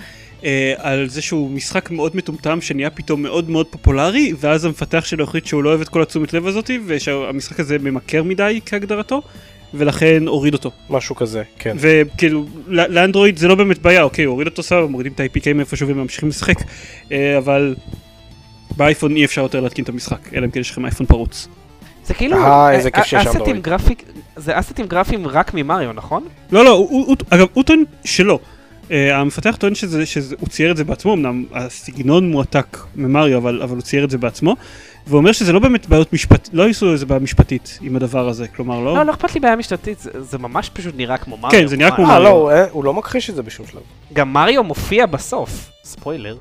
[0.45, 5.25] אה, על זה שהוא משחק מאוד מטומטם שנהיה פתאום מאוד מאוד פופולרי, ואז המפתח שלו
[5.25, 9.23] החליט שהוא לא אוהב את כל התשומת לב הזאתי, ושהמשחק הזה ממכר מדי כהגדרתו,
[9.75, 10.71] ולכן הוריד אותו.
[10.91, 11.77] משהו כזה, כן.
[11.81, 16.29] וכאילו, לאנדרואיד זה לא באמת בעיה, אוקיי, הוריד אותו סבבה, מורידים את ה-APK מאיפשהו וממשיכים
[16.29, 16.57] לשחק,
[17.13, 17.75] אה, אבל
[18.77, 21.49] באייפון אי אפשר יותר להתקין את המשחק, אלא אם כן יש לכם אייפון פרוץ.
[22.05, 22.37] זה כאילו...
[22.37, 23.63] אה, איזה כיף שיש אסטים אנדרואיד.
[23.63, 24.03] גרפיק...
[24.37, 26.25] זה אסטים גרפיים רק ממריו, נכון?
[26.53, 28.39] לא, לא, הוא, הוא, הוא, אגב, הוא טוען שלא.
[28.89, 33.63] Uh, המפתח טוען שזה, שזה, הוא צייר את זה בעצמו, אמנם הסגנון מועתק ממריו, אבל,
[33.63, 34.57] אבל הוא צייר את זה בעצמו,
[35.07, 38.81] ואומר שזה לא באמת בעיות משפט, לא עשו איזה בעיה משפטית עם הדבר הזה, כלומר
[38.81, 38.95] לא...
[38.95, 41.51] לא, לא אכפת לי בעיה משטתית, זה- זה ממש פשוט נראה כמו מריו.
[41.61, 42.23] כן, זה נראה כמו אה, מריו.
[42.23, 43.81] לא, הוא- אה, הוא לא מכחיש את זה בשום שלב.
[44.13, 45.71] גם מריו מופיע בסוף.
[45.85, 46.37] ספוילר.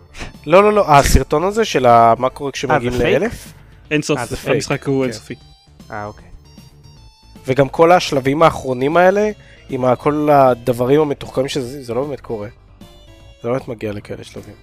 [0.46, 1.86] לא, לא, לא, הסרטון הזה של
[2.20, 3.22] מה קורה כשמגיעים פייק?
[3.22, 3.54] לאלף,
[3.92, 4.52] אין סוף, אה.
[4.54, 5.10] המשחק הוא כן.
[5.10, 5.36] אינסופי.
[5.92, 6.26] אה, אוקיי.
[7.48, 9.30] וגם כל השלבים האחרונים האלה,
[9.70, 12.48] עם כל הדברים המתוחכמים שזה, זה לא באמת קורה.
[13.44, 14.54] זה לא באמת מגיע לכאלה שלבים.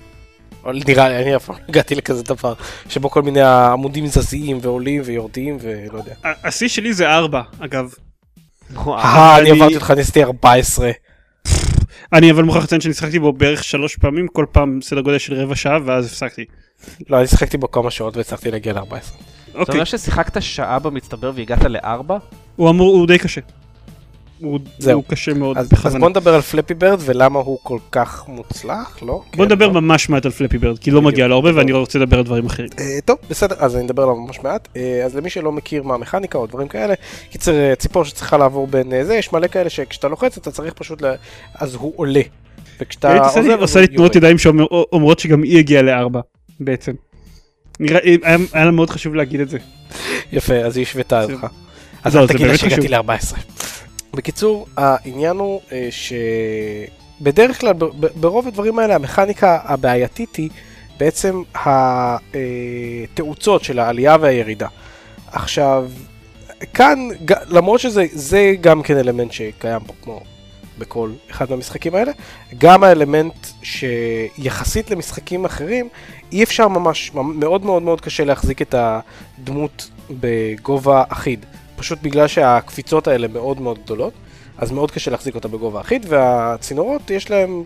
[0.66, 2.54] נראה לי, אני אף פעם לא הגעתי לכזה דבר,
[2.88, 6.14] שבו כל מיני עמודים זזיים ועולים ויורדים ולא יודע.
[6.24, 7.94] השיא שלי זה 4, אגב.
[8.86, 10.90] אה, אני אני- עברתי אותך, ניסיתי 14.
[12.12, 15.34] אני אבל מוכרח לציין שאני שיחקתי בו בערך שלוש פעמים, כל פעם סדר גודל של
[15.34, 16.44] רבע שעה, ואז הפסקתי.
[17.08, 18.82] לא, אני שיחקתי בו כמה שעות והצלחתי להגיע ל-14.
[19.50, 22.18] אתה אוקיי, אומר ששיחקת שעה במצטבר והגעת לארבע?
[22.56, 23.40] הוא אמור, הוא די קשה.
[24.42, 24.94] הוא זהו.
[24.94, 25.96] הוא קשה מאוד אז, אז.
[25.96, 29.06] בוא נדבר על פלאפי ברד ולמה הוא כל כך מוצלח, לא?
[29.06, 29.80] בוא כן, נדבר לא?
[29.80, 31.02] ממש מעט על פלאפי ברד, כי לא.
[31.02, 31.50] מגיע לו הרבה.
[31.54, 32.68] ואני לא רוצה לדבר על דברים אחרים.
[32.78, 34.68] אה, טוב, בסדר, אז אני אדבר עליו ממש מעט.
[34.76, 36.94] אה, אז למי שלא מכיר מה המכניקה או דברים כאלה,
[37.30, 40.74] קיצר אה, ציפור שצריכה לעבור בין אה, זה, יש מלא כאלה שכשאתה לוחץ אתה צריך
[40.74, 41.14] פשוט ל...
[41.54, 42.22] אז הוא עולה.
[42.80, 44.16] וכשאתה עוזב, עושה לי תנועות.
[44.16, 46.20] ידיים שאומרות שגם היא הגיעה לארבע,
[46.60, 46.92] בעצם.
[48.52, 49.58] היה לה מאוד חשוב להגיד את זה.
[50.32, 51.46] יפה, אז היא השוותה אותך.
[52.04, 52.94] אז אל תגיד לה שהגעתי חשוב.
[52.94, 53.51] ל-14.
[54.14, 55.88] בקיצור, העניין הוא אה,
[57.20, 60.50] שבדרך כלל, ב- ב- ברוב הדברים האלה, המכניקה הבעייתית היא
[60.98, 61.42] בעצם
[63.14, 64.68] התאוצות של העלייה והירידה.
[65.32, 65.90] עכשיו,
[66.74, 67.08] כאן,
[67.48, 70.20] למרות שזה זה גם כן אלמנט שקיים פה, כמו
[70.78, 72.12] בכל אחד מהמשחקים האלה,
[72.58, 75.88] גם האלמנט שיחסית למשחקים אחרים,
[76.32, 81.46] אי אפשר ממש, מאוד מאוד מאוד קשה להחזיק את הדמות בגובה אחיד.
[81.82, 84.12] פשוט בגלל שהקפיצות האלה מאוד מאוד גדולות,
[84.58, 87.64] אז מאוד קשה להחזיק אותה בגובה אחיד, והצינורות יש להם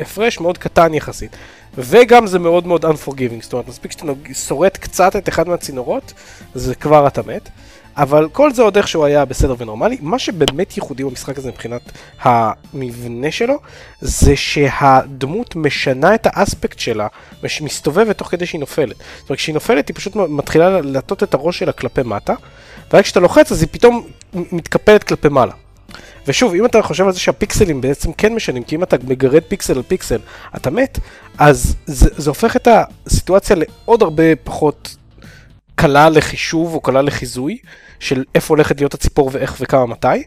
[0.00, 1.36] הפרש מאוד קטן יחסית.
[1.78, 4.04] וגם זה מאוד מאוד unforgiving, זאת אומרת, מספיק שאתה
[4.34, 6.12] שורט קצת את אחד מהצינורות,
[6.54, 7.48] זה כבר אתה מת.
[7.96, 9.98] אבל כל זה עוד איכשהו היה בסדר ונורמלי.
[10.00, 13.54] מה שבאמת ייחודי במשחק הזה מבחינת המבנה שלו,
[14.00, 17.06] זה שהדמות משנה את האספקט שלה,
[17.42, 18.96] ומסתובבת תוך כדי שהיא נופלת.
[18.96, 22.34] זאת אומרת, כשהיא נופלת היא פשוט מתחילה להטות את הראש שלה כלפי מטה,
[22.92, 25.52] ורק כשאתה לוחץ אז היא פתאום מתקפלת כלפי מעלה.
[26.26, 29.76] ושוב, אם אתה חושב על זה שהפיקסלים בעצם כן משנים, כי אם אתה מגרד פיקסל
[29.76, 30.18] על פיקסל,
[30.56, 30.98] אתה מת,
[31.38, 32.68] אז זה, זה הופך את
[33.06, 34.96] הסיטואציה לעוד הרבה פחות
[35.74, 37.58] קלה לחישוב או קלה לחיזוי,
[38.00, 40.22] של איפה הולכת להיות הציפור ואיך וכמה מתי.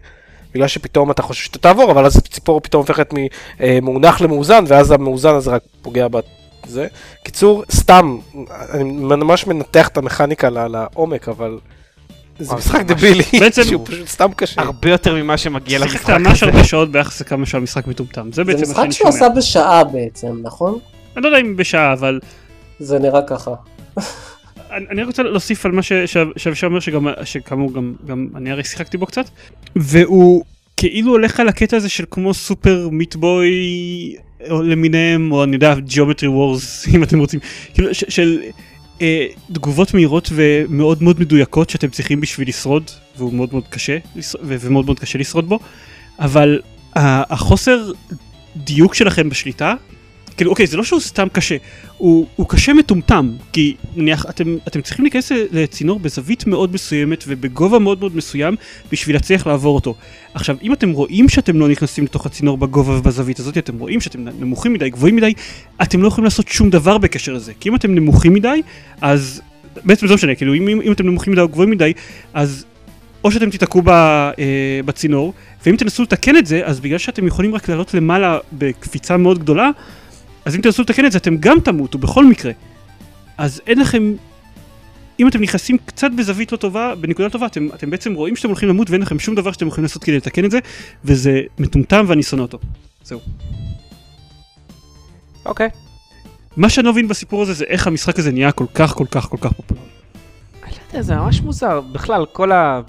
[0.53, 3.13] בגלל שפתאום אתה חושב שאתה תעבור, אבל אז הציפור פתאום הופכת
[3.59, 6.87] ממאונח למאוזן, ואז המאוזן הזה רק פוגע בזה.
[7.23, 8.17] קיצור, סתם,
[8.73, 11.59] אני ממש מנתח את המכניקה לעומק, אבל
[12.39, 13.23] זה משחק זה דבילי,
[13.63, 14.61] שהוא פשוט סתם קשה.
[14.61, 16.51] הרבה יותר ממה שמגיע למשחק שיחקת ממש הזה.
[16.51, 18.31] הרבה שעות ביחס לכמה שהמשחק מטומטם.
[18.31, 19.25] זה זה בעצם מה משחק שאני שהוא שומע.
[19.25, 20.79] עשה בשעה בעצם, נכון?
[21.15, 22.19] אני לא יודע אם בשעה, אבל
[22.79, 23.51] זה נראה ככה.
[24.71, 25.81] אני אני רק רוצה להוסיף על מה
[26.37, 27.73] שאבישי אומר, שכאמור
[28.07, 29.25] גם, אני הרי שיחקתי בו קצת,
[29.75, 30.43] והוא
[30.77, 34.15] כאילו הולך על הקטע הזה של כמו סופר מיטבוי
[34.49, 37.39] למיניהם, או אני יודע, ג'יאומטרי וורס, אם אתם רוצים,
[37.73, 38.41] כאילו של
[39.01, 42.83] אה, תגובות מהירות ומאוד מאוד מדויקות שאתם צריכים בשביל לשרוד,
[43.17, 43.97] והוא מאוד מאוד קשה,
[44.43, 45.59] ומאוד מאוד קשה לשרוד בו,
[46.19, 46.61] אבל
[46.95, 47.91] החוסר
[48.55, 49.73] דיוק שלכם בשליטה,
[50.37, 51.55] כאילו אוקיי זה לא שהוא סתם קשה,
[51.97, 57.79] הוא, הוא קשה מטומטם, כי נניח אתם, אתם צריכים להיכנס לצינור בזווית מאוד מסוימת ובגובה
[57.79, 58.55] מאוד מאוד מסוים
[58.91, 59.95] בשביל להצליח לעבור אותו.
[60.33, 64.25] עכשיו אם אתם רואים שאתם לא נכנסים לתוך הצינור בגובה ובזווית הזאת, אתם רואים שאתם
[64.39, 65.33] נמוכים מדי, גבוהים מדי,
[65.81, 68.61] אתם לא יכולים לעשות שום דבר בקשר לזה, כי אם אתם נמוכים מדי,
[69.01, 69.41] אז
[69.83, 71.93] בעצם זה לא משנה, כאילו אם, אם, אם אתם נמוכים מדי או גבוהים מדי,
[72.33, 72.65] אז
[73.23, 74.31] או שאתם תיתקעו אה,
[74.85, 75.33] בצינור,
[75.65, 79.69] ואם תנסו לתקן את זה, אז בגלל שאתם יכולים רק לעלות למעלה בקפיצה מאוד גדולה,
[80.47, 82.51] אז אם תנסו לתקן את זה אתם גם תמותו בכל מקרה.
[83.37, 84.13] אז אין לכם,
[85.19, 88.69] אם אתם נכנסים קצת בזווית לא טובה, בנקודה טובה, אתם, אתם בעצם רואים שאתם הולכים
[88.69, 90.59] למות ואין לכם שום דבר שאתם יכולים לעשות כדי לתקן את זה,
[91.05, 92.59] וזה מטומטם ואני שונא אותו.
[93.03, 93.19] זהו.
[95.45, 95.69] אוקיי.
[96.57, 99.25] מה שאני לא מבין בסיפור הזה זה איך המשחק הזה נהיה כל כך כל כך
[99.29, 99.85] כל כך פופולרי.
[100.63, 101.81] אני לא יודע, זה ממש מוזר.
[101.81, 102.81] בכלל, כל ה...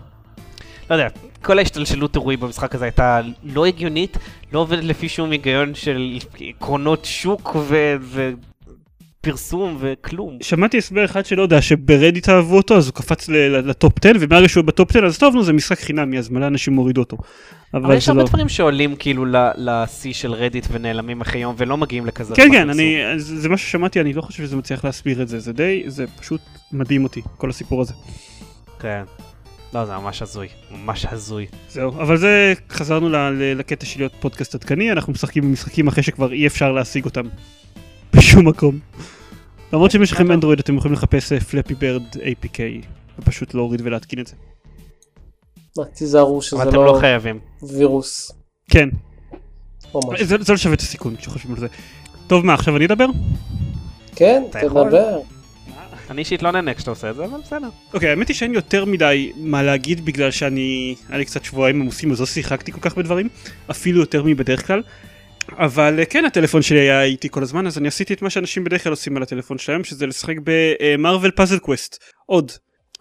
[0.91, 1.09] לא יודע,
[1.43, 4.19] כל ההשתלשלות אירועים במשחק הזה הייתה לא הגיונית,
[4.53, 7.95] לא עובדת לפי שום היגיון של עקרונות שוק ו...
[9.21, 10.39] ופרסום וכלום.
[10.43, 14.65] שמעתי הסבר אחד שלא יודע שברדיט אהבו אותו אז הוא קפץ לטופ 10 ומהרגע שהוא
[14.65, 17.17] בטופ 10 אז טוב נו זה משחק חינמי אז מלא אנשים הורידו אותו.
[17.75, 18.29] אבל יש זה הרבה לא.
[18.29, 19.25] דברים שעולים כאילו
[19.57, 22.35] לשיא של רדיט ונעלמים אחרי יום ולא מגיעים לכזה.
[22.35, 22.71] כן כן פרסום.
[22.71, 26.05] אני זה מה ששמעתי אני לא חושב שזה מצליח להסביר את זה זה די זה
[26.21, 26.41] פשוט
[26.73, 27.95] מדהים אותי כל הסיפור הזה.
[28.81, 29.03] כן.
[29.75, 30.49] לא, זה ממש הזוי.
[30.71, 31.47] ממש הזוי.
[31.71, 36.03] זהו אבל זה חזרנו ל- ל- לקטע של להיות פודקאסט עדכני אנחנו משחקים במשחקים אחרי
[36.03, 37.29] שכבר אי אפשר להשיג אותם.
[38.17, 38.79] בשום מקום.
[39.73, 42.59] למרות שאם יש לכם אנדרואיד אתם יכולים לחפש פלאפי ברד APK
[43.19, 44.35] ופשוט להוריד ולהתקין את זה.
[45.79, 47.39] רק תיזהרו שזה אבל אתם לא לא חייבים.
[47.63, 48.33] וירוס
[48.71, 48.89] כן.
[50.25, 51.67] זה זה לא שווה את הסיכון כשחושבים על זה.
[52.27, 53.07] טוב מה עכשיו אני אדבר?
[54.17, 54.43] כן?
[54.51, 55.21] תדבר.
[56.11, 57.69] אני אישית לא נהנה כשאתה עושה את זה, אבל בסדר.
[57.95, 62.13] אוקיי האמת היא שאין יותר מדי מה להגיד בגלל שאני היה לי קצת שבועיים עמוסים
[62.13, 63.29] אז לא שיחקתי כל כך בדברים
[63.71, 64.83] אפילו יותר מבדרך כלל.
[65.53, 68.65] אבל אה, כן הטלפון שלי היה איתי כל הזמן אז אני עשיתי את מה שאנשים
[68.65, 72.53] בדרך כלל עושים על הטלפון שלהם שזה לשחק במרוויל פאזל קווסט עוד.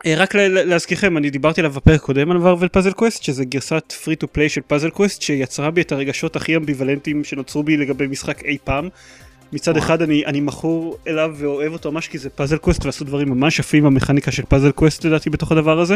[0.05, 4.15] אה, רק להזכירכם אני דיברתי עליו בפרק קודם על Marvel Puzzle Quest שזה גרסת free
[4.15, 8.43] to play של Puzzle Quest שיצרה בי את הרגשות הכי אמביוולנטיים שנוצרו בי לגבי משחק
[8.45, 8.89] אי פעם.
[9.53, 13.29] מצד אחד אני, אני מכור אליו ואוהב אותו ממש כי זה Puzzle Quest ועשו דברים
[13.29, 15.95] ממש יפים במכניקה של Puzzle Quest לדעתי בתוך הדבר הזה.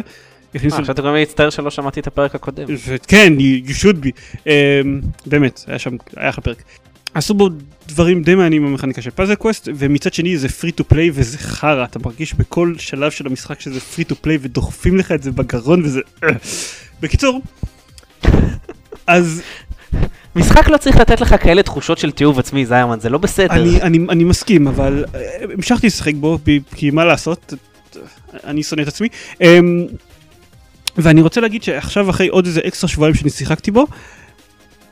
[0.55, 2.65] אה, עכשיו אתה גם מצטער שלא שמעתי את הפרק הקודם.
[2.87, 3.33] וכן,
[3.65, 4.37] you should be.
[4.37, 4.47] Um,
[5.25, 6.63] באמת, היה שם, היה לך פרק.
[7.13, 7.49] עשו בו
[7.87, 11.83] דברים די מעניינים במכניקה של Puzzle Quest, ומצד שני זה free to play וזה חרא,
[11.83, 15.81] אתה מרגיש בכל שלב של המשחק שזה free to play ודוחפים לך את זה בגרון
[15.83, 15.99] וזה...
[17.01, 17.41] בקיצור,
[19.07, 19.41] אז
[20.35, 23.53] משחק לא צריך לתת לך כאלה תחושות של תיעוב עצמי, זיירמן, זה לא בסדר.
[23.53, 25.19] אני, אני, אני מסכים, אבל אה,
[25.53, 26.39] המשכתי לשחק בו,
[26.75, 27.53] כי מה לעשות,
[28.43, 29.07] אני שונא את עצמי.
[29.41, 29.85] אמ,
[30.97, 33.87] ואני רוצה להגיד שעכשיו אחרי עוד איזה אקסטרה שבועיים שאני שיחקתי בו,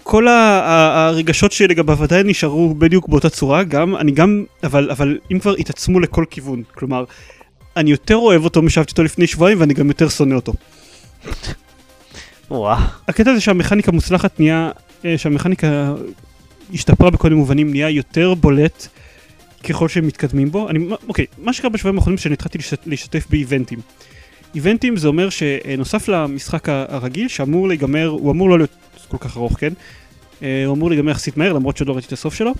[0.04, 5.40] כל הרגשות שלי לגביו עדיין נשארו בדיוק באותה צורה, גם, אני גם, אבל, אבל אם
[5.40, 7.04] כבר התעצמו לכל כיוון, כלומר,
[7.78, 10.54] אני יותר אוהב אותו משאהבתי אותו לפני שבועיים ואני גם יותר שונא אותו.
[13.08, 14.72] הקטע הזה שהמכניקה מוצלחת נהיה,
[15.18, 15.94] שהמכניקה
[16.74, 18.88] השתפרה בכל מיני מובנים, נהיה יותר בולט
[19.70, 20.70] ככל שהם מתקדמים בו.
[20.70, 23.80] אני, אוקיי, מה שקרה בשבועים האחרונים שאני התחלתי להשת- להשתתף באיבנטים.
[24.56, 28.78] איבנטים זה אומר שנוסף למשחק הרגיל שאמור להיגמר, הוא אמור לא להיות
[29.08, 29.74] כל כך ארוך, כן?
[30.44, 32.54] אה, הוא אמור להיגמר יחסית מהר למרות שעוד לא ראיתי את הסוף שלו.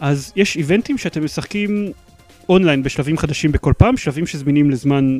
[0.00, 1.92] אז יש איבנטים שאתם משחקים
[2.48, 5.18] אונליין בשלבים חדשים בכל פעם, שלבים שזמינים לזמן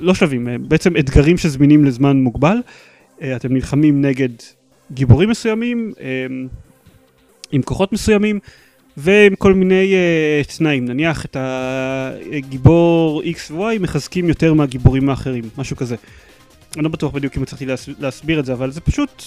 [0.00, 2.56] לא שלבים, אה, בעצם אתגרים שזמינים לזמן מוגבל.
[3.22, 4.28] אה, אתם נלחמים נגד
[4.92, 6.26] גיבורים מסוימים, אה,
[7.52, 8.38] עם כוחות מסוימים,
[8.96, 10.84] ועם כל מיני אה, תנאים.
[10.84, 11.36] נניח את
[12.32, 15.96] הגיבור X ו-Y מחזקים יותר מהגיבורים האחרים, משהו כזה.
[16.76, 19.22] אני לא בטוח בדיוק אם הצלחתי להס, להסביר את זה, אבל זה פשוט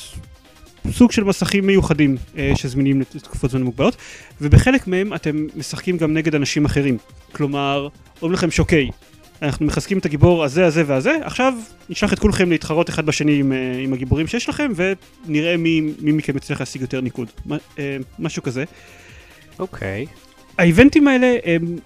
[0.92, 3.96] סוג של מסכים מיוחדים אה, שזמינים לתקופות זמן מוגבלות,
[4.42, 6.98] ובחלק מהם אתם משחקים גם נגד אנשים אחרים.
[7.32, 7.88] כלומר,
[8.22, 8.90] אומרים לכם שאוקיי,
[9.42, 11.54] אנחנו מחזקים את הגיבור הזה, הזה והזה, עכשיו
[11.90, 16.12] נשלח את כולכם להתחרות אחד בשני עם, אה, עם הגיבורים שיש לכם, ונראה מי, מי
[16.12, 17.28] מכם יצליח להשיג יותר ניקוד.
[17.80, 18.64] אה, משהו כזה.
[19.60, 20.06] אוקיי.
[20.58, 21.78] האיבנטים האלה הם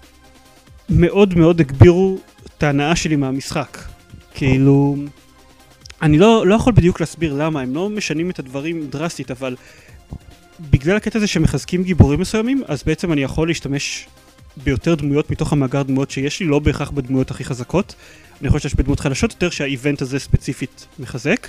[0.90, 2.18] מאוד מאוד הגבירו
[2.56, 3.78] את ההנאה שלי מהמשחק.
[4.34, 4.96] כאילו,
[6.02, 9.56] אני לא, לא יכול בדיוק להסביר למה, הם לא משנים את הדברים דרסטית, אבל
[10.60, 14.06] בגלל הקטע הזה שמחזקים גיבורים מסוימים, אז בעצם אני יכול להשתמש
[14.64, 17.94] ביותר דמויות מתוך המאגר דמויות שיש לי, לא בהכרח בדמויות הכי חזקות.
[18.40, 21.48] אני חושב שיש בדמויות חלשות יותר שהאיבנט הזה ספציפית מחזק.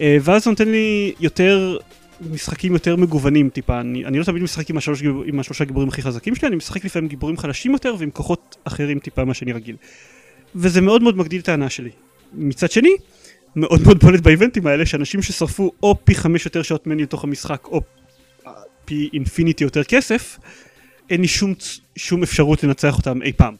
[0.00, 1.78] אה, ואז זה נותן לי יותר
[2.20, 6.02] משחקים יותר מגוונים טיפה, אני, אני לא תמיד משחק עם, השלוש, עם השלושה גיבורים הכי
[6.02, 9.76] חזקים שלי, אני משחק לפעמים גיבורים חלשים יותר ועם כוחות אחרים טיפה מה שאני רגיל.
[10.54, 11.90] וזה מאוד מאוד מגדיל את ההנאה שלי.
[12.32, 12.90] מצד שני,
[13.56, 17.66] מאוד מאוד בולט באיבנטים האלה, שאנשים ששרפו או פי חמש יותר שעות מני לתוך המשחק,
[17.66, 17.80] או
[18.84, 20.38] פי אינפיניטי יותר כסף,
[21.10, 21.54] אין לי שום,
[21.96, 23.54] שום אפשרות לנצח אותם אי פעם.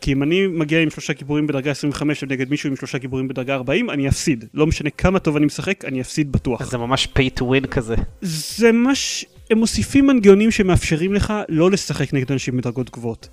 [0.00, 3.54] כי אם אני מגיע עם שלושה גיבורים בדרגה 25 נגד מישהו עם שלושה גיבורים בדרגה
[3.54, 4.44] 40, אני אפסיד.
[4.54, 6.70] לא משנה כמה טוב אני משחק, אני אפסיד בטוח.
[6.70, 7.94] זה ממש pay to win כזה.
[8.20, 13.28] זה ממש, הם מוסיפים מנגנונים שמאפשרים לך לא לשחק נגד אנשים בדרגות גבוהות.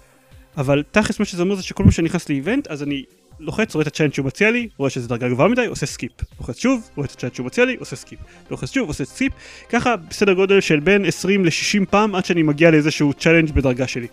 [0.57, 3.03] אבל תכלס מה שזה אומר זה שכל פעם שאני נכנס ל event, אז אני
[3.39, 6.11] לוחץ, רואה את הצ'אנט שהוא מציע לי, רואה שזה דרגה גבוהה מדי, עושה skip.
[6.39, 8.19] לוחץ שוב, רואה את הצ'אנט שהוא מציע לי, עושה skip.
[8.51, 9.33] לוחץ שוב, עושה skip.
[9.69, 14.07] ככה בסדר גודל של בין 20 ל-60 פעם עד שאני מגיע לאיזשהו challenge בדרגה שלי.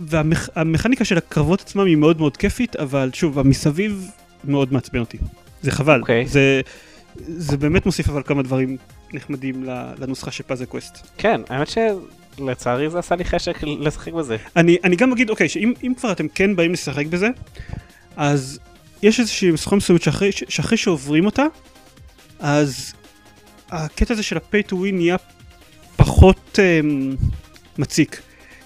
[0.00, 4.10] והמכניקה של הקרבות עצמם היא מאוד מאוד כיפית, אבל שוב, המסביב
[4.44, 5.18] מאוד מעצבן אותי.
[5.62, 6.00] זה חבל.
[6.00, 6.26] אוקיי.
[6.26, 6.60] זה,
[7.26, 8.76] זה באמת מוסיף אבל כמה דברים
[9.12, 9.64] נחמדים
[9.98, 11.06] לנוסחה של Puzzle Quest.
[11.18, 14.36] כן, האמת שלצערי זה עשה לי חשק לשחק בזה.
[14.56, 17.28] אני, אני גם אגיד, אוקיי, שאם אם כבר אתם כן באים לשחק בזה,
[18.18, 18.58] אז
[19.02, 20.02] יש איזושהי מסוכה מסוימת
[20.48, 21.44] שאחרי, שעוברים אותה,
[22.38, 22.92] אז
[23.70, 25.16] הקטע הזה של ה-pay to win נהיה
[25.96, 27.24] פחות um,
[27.78, 28.20] מציק.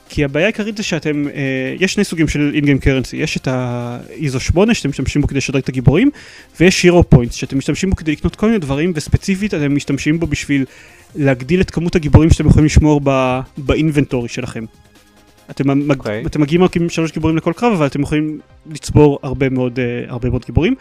[0.09, 4.38] כי הבעיה העיקרית זה שאתם, אה, יש שני סוגים של in-game currency, יש את ה-ISO
[4.38, 6.11] 8 שאתם משתמשים בו כדי לשדרג את הגיבורים,
[6.61, 10.26] ויש hero points שאתם משתמשים בו כדי לקנות כל מיני דברים, וספציפית אתם משתמשים בו
[10.26, 10.64] בשביל
[11.14, 13.00] להגדיל את כמות הגיבורים שאתם יכולים לשמור
[13.57, 14.64] באינבנטורי שלכם.
[15.51, 15.99] אתם, מג...
[15.99, 16.22] אוקיי.
[16.26, 18.38] אתם מגיעים רק עם שלוש גיבורים לכל קרב, אבל אתם יכולים
[18.70, 20.74] לצבור הרבה מאוד, אה, הרבה מאוד גיבורים.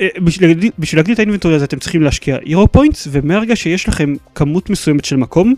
[0.00, 3.88] אה, בשביל להגדיל, בשביל להגדיל את האינבנטורי הזה אתם צריכים להשקיע hero points, ומהרגע שיש
[3.88, 5.54] לכם כמות מסוימת של מקום,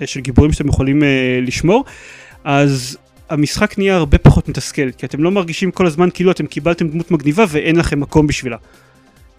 [0.00, 1.84] אה, של גיבורים שאתם יכולים אה, לשמור,
[2.44, 2.98] אז
[3.30, 7.10] המשחק נהיה הרבה פחות מתסכל, כי אתם לא מרגישים כל הזמן כאילו אתם קיבלתם דמות
[7.10, 8.56] מגניבה ואין לכם מקום בשבילה.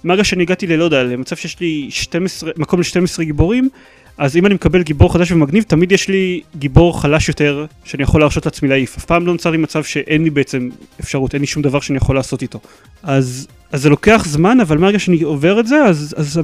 [0.03, 3.69] מהרגע שאני הגעתי ללא יודע, למצב שיש לי 12, מקום ל-12 גיבורים,
[4.17, 8.21] אז אם אני מקבל גיבור חדש ומגניב, תמיד יש לי גיבור חלש יותר שאני יכול
[8.21, 8.97] להרשות לעצמי להעיף.
[8.97, 11.97] אף פעם לא נוצר לי מצב שאין לי בעצם אפשרות, אין לי שום דבר שאני
[11.97, 12.59] יכול לעשות איתו.
[13.03, 16.41] אז, אז זה לוקח זמן, אבל מהרגע שאני עובר את זה, אז, אז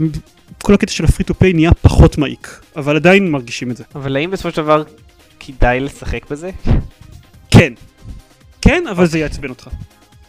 [0.61, 2.61] כל הקטע של ה free to play נהיה פחות מעיק.
[2.76, 3.84] אבל עדיין מרגישים את זה.
[3.95, 4.84] אבל האם בסופו של דבר
[5.39, 6.49] כדאי לשחק בזה?
[7.51, 7.74] כן.
[8.61, 9.67] כן, אבל זה יעצבן אותך.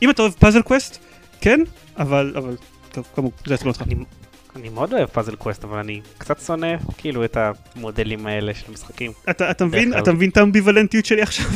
[0.03, 0.99] אם אתה אוהב Puzzle Quest,
[1.41, 1.61] כן,
[1.99, 2.57] אבל, אבל,
[2.93, 3.83] טוב, כאמור, זה יעצבן אותך.
[4.57, 7.37] אני, מאוד אוהב פאזל קווסט, אבל אני קצת שונא כאילו את
[7.77, 9.13] המודלים האלה של משחקים.
[9.31, 9.99] אתה, אתה מבין.
[9.99, 11.51] אתה מבין את האמביוולנטיות שלי עכשיו?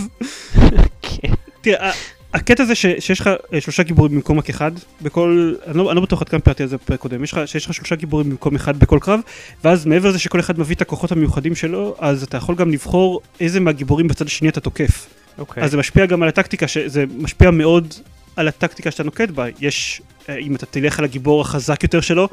[1.03, 1.33] כן.
[1.61, 1.93] תראה,
[2.35, 4.73] הקטע הזה ש, שיש לך אה, שלושה גיבורים במקום רק אחד,
[5.03, 7.41] בכל, אני לא, אני לא בטוח עד כמה פירטתי על זה בפרק קודם, יש לך,
[7.47, 9.21] שיש לך שלושה גיבורים במקום אחד בכל קרב,
[9.65, 13.21] ואז מעבר לזה שכל אחד מביא את הכוחות המיוחדים שלו, אז אתה יכול גם לבחור
[13.41, 15.07] איזה מהגיבורים בצד השני אתה תוקף.
[15.39, 15.63] אוקיי.
[15.63, 17.95] אז זה משפיע גם על הטקטיקה, שזה משפיע מאוד
[18.37, 19.47] על הטקטיקה שאתה נוקט בה.
[19.61, 22.29] יש, אה, אם אתה תלך על הגיבור החזק יותר שלו,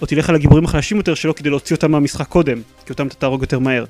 [0.00, 3.14] או תלך על הגיבורים החלשים יותר שלו כדי להוציא אותם מהמשחק קודם, כי אותם אתה
[3.14, 3.84] תהרוג יותר מהר.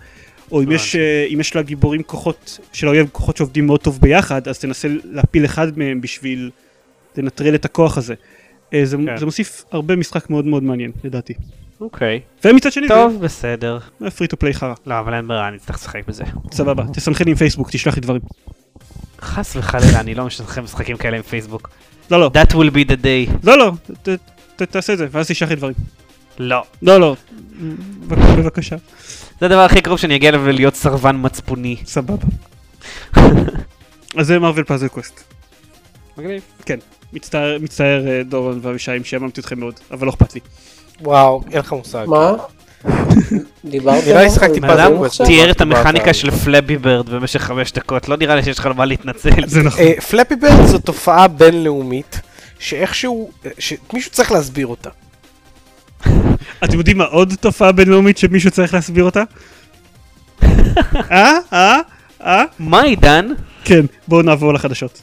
[0.53, 4.49] או אם יש, אה, אם יש לגיבורים כוחות של האויב, כוחות שעובדים מאוד טוב ביחד,
[4.49, 6.51] אז תנסה להפיל אחד מהם בשביל
[7.17, 8.15] לנטרל את הכוח הזה.
[8.75, 9.17] אה, זה, כן.
[9.17, 11.35] זה מוסיף הרבה משחק מאוד מאוד מעניין, לדעתי.
[11.81, 12.21] אוקיי.
[12.45, 13.79] ומצד שני טוב, בסדר.
[14.01, 16.25] זה פרי טו פליי חרא, לא, אבל אין ברירה, אני אצטרך לשחק בזה.
[16.53, 18.21] סבבה, תסנכרן עם פייסבוק, תשלח לי דברים.
[19.21, 21.71] חס וחלילה, אני לא משחק משחקים כאלה עם פייסבוק.
[22.11, 23.37] לא, לא, That will be the day.
[23.45, 24.09] לא, לא, ת,
[24.57, 25.75] ת, תעשה את זה, ואז תשלח לי דברים.
[26.43, 26.63] לא.
[26.83, 27.17] לא, לא,
[28.09, 28.77] בבק- בבקשה,
[29.41, 31.77] זה הדבר הכי קרוב שאני אגיע אליו להיות סרבן מצפוני.
[31.87, 32.27] סבבה.
[34.19, 35.21] אז זה Marvel Puzzle Quest.
[36.19, 36.43] מגניב.
[37.13, 40.41] מצטער, מצטער אה, דורון ואבישי אם שיעממתי אתכם מאוד, אבל לא אכפת לי.
[41.01, 42.05] וואו, אין לך מושג.
[42.09, 42.33] מה?
[43.65, 44.29] נראה לי
[44.73, 45.27] אדם דברים עכשיו?
[45.27, 48.73] תיאר את המכניקה של פלאבי בירד במשך חמש דקות, לא נראה לי שיש לך על
[48.73, 49.47] מה להתנצל.
[49.47, 49.81] זה נכון.
[49.81, 52.21] אה, פלאפי ברד זו תופעה בינלאומית
[52.59, 54.91] שאיכשהו, שמישהו צריך להסביר אותה.
[56.65, 59.23] אתם יודעים מה עוד תופעה בינלאומית שמישהו צריך להסביר אותה?
[61.11, 61.39] אה?
[61.53, 61.81] אה?
[62.23, 62.45] אה?
[62.59, 63.27] מה עידן?
[63.65, 65.03] כן, בואו נעבור לחדשות.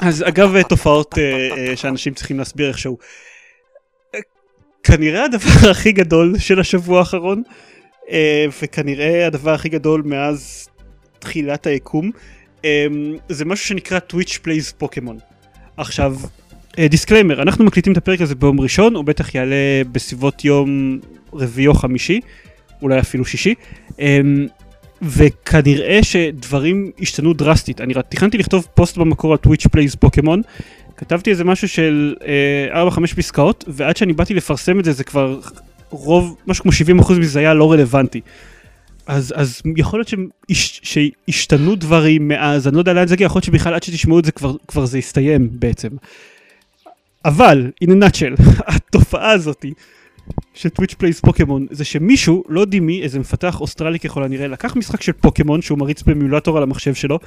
[0.00, 2.98] אז אגב תופעות אה, אה, שאנשים צריכים להסביר איכשהו.
[4.14, 4.20] אה,
[4.82, 7.42] כנראה הדבר הכי גדול של השבוע האחרון,
[8.62, 10.68] וכנראה הדבר הכי גדול מאז
[11.18, 12.10] תחילת היקום,
[12.64, 12.86] אה,
[13.28, 15.18] זה משהו שנקרא Twitch Plays Pokemon.
[15.76, 16.16] עכשיו,
[16.80, 20.98] disclaimer, אנחנו מקליטים את הפרק הזה ביום ראשון, הוא בטח יעלה בסביבות יום
[21.32, 22.20] רביעי או חמישי,
[22.82, 23.54] אולי אפילו שישי,
[25.02, 27.80] וכנראה שדברים השתנו דרסטית.
[27.80, 30.42] אני תכננתי לכתוב פוסט במקור על Twitch Plays פוקימון,
[30.96, 32.14] כתבתי איזה משהו של
[32.72, 35.40] אה, 4-5 פסקאות, ועד שאני באתי לפרסם את זה, זה כבר
[35.90, 38.20] רוב, משהו כמו 70% מזה היה לא רלוונטי.
[39.06, 43.38] אז, אז יכול להיות שהש, שהשתנו דברים מאז, אני לא יודע לאן זה יגיע, יכול
[43.38, 45.88] להיות שבכלל עד שתשמעו את זה כבר, כבר זה יסתיים בעצם.
[47.24, 48.42] אבל, in a nutshell,
[48.74, 49.72] התופעה הזאתי
[50.54, 54.76] של Twitch Plays Pokemon זה שמישהו, לא יודעים מי, איזה מפתח אוסטרלי ככל הנראה, לקח
[54.76, 57.18] משחק של פוקימון שהוא מריץ באמולטור על המחשב שלו,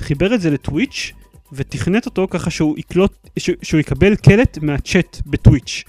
[0.00, 1.12] חיבר את זה לטוויץ'
[1.52, 3.28] ותכנת אותו ככה שהוא יקלוט,
[3.62, 5.84] שהוא יקבל קלט מהצ'אט בטוויץ'.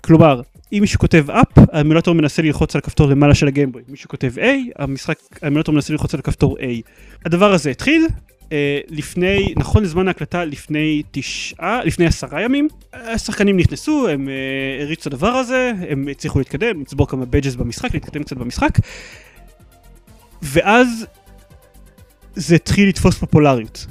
[0.00, 0.40] כלומר,
[0.72, 3.82] אם מישהו כותב up, האמולטור מנסה ללחוץ על הכפתור למעלה של הגיימבוי.
[3.88, 4.42] מישהו כותב A,
[4.76, 6.62] המשחק, האמולטור מנסה ללחוץ על הכפתור A.
[7.24, 8.06] הדבר הזה התחיל,
[8.52, 15.08] אה, לפני, נכון לזמן ההקלטה לפני תשעה, לפני עשרה ימים, השחקנים נכנסו, הם אה, הריצו
[15.08, 18.78] את הדבר הזה, הם הצליחו להתקדם, לצבור כמה badges במשחק, להתקדם קצת במשחק,
[20.42, 21.06] ואז
[22.34, 23.86] זה התחיל לתפוס פופולריות.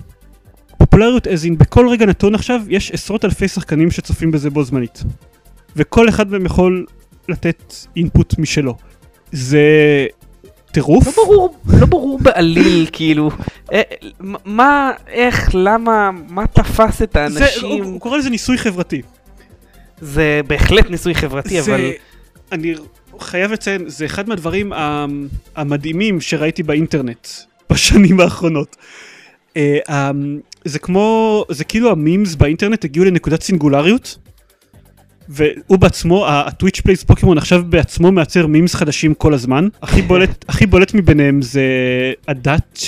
[0.78, 5.04] פופולריות as in בכל רגע נתון עכשיו יש עשרות אלפי שחקנים שצופים בזה בו זמנית.
[5.78, 6.86] וכל אחד מהם יכול
[7.30, 8.76] לתת אינפוט משלו.
[9.32, 9.62] זה
[10.72, 11.08] טירוף.
[11.08, 13.32] לא ברור, לא ברור בעליל, כאילו,
[13.74, 13.82] אה,
[14.46, 17.84] מה, איך, למה, מה תפס את האנשים?
[17.84, 19.02] זה, הוא קורא לזה ניסוי חברתי.
[20.02, 21.92] זה בהחלט ניסוי חברתי, זה, אבל...
[22.52, 22.74] אני
[23.20, 24.74] חייב לציין, זה אחד מהדברים
[25.56, 27.28] המדהימים שראיתי באינטרנט
[27.70, 28.76] בשנים האחרונות.
[29.58, 30.12] אה,
[30.66, 34.18] זה כמו, זה כאילו ה memes באינטרנט הגיעו לנקודת סינגולריות.
[35.30, 39.68] והוא בעצמו, ה Twitch Plays Pokemon עכשיו בעצמו מייצר memes חדשים כל הזמן.
[39.82, 41.64] הכי בולט, הכי בולט מביניהם זה
[42.28, 42.80] הדת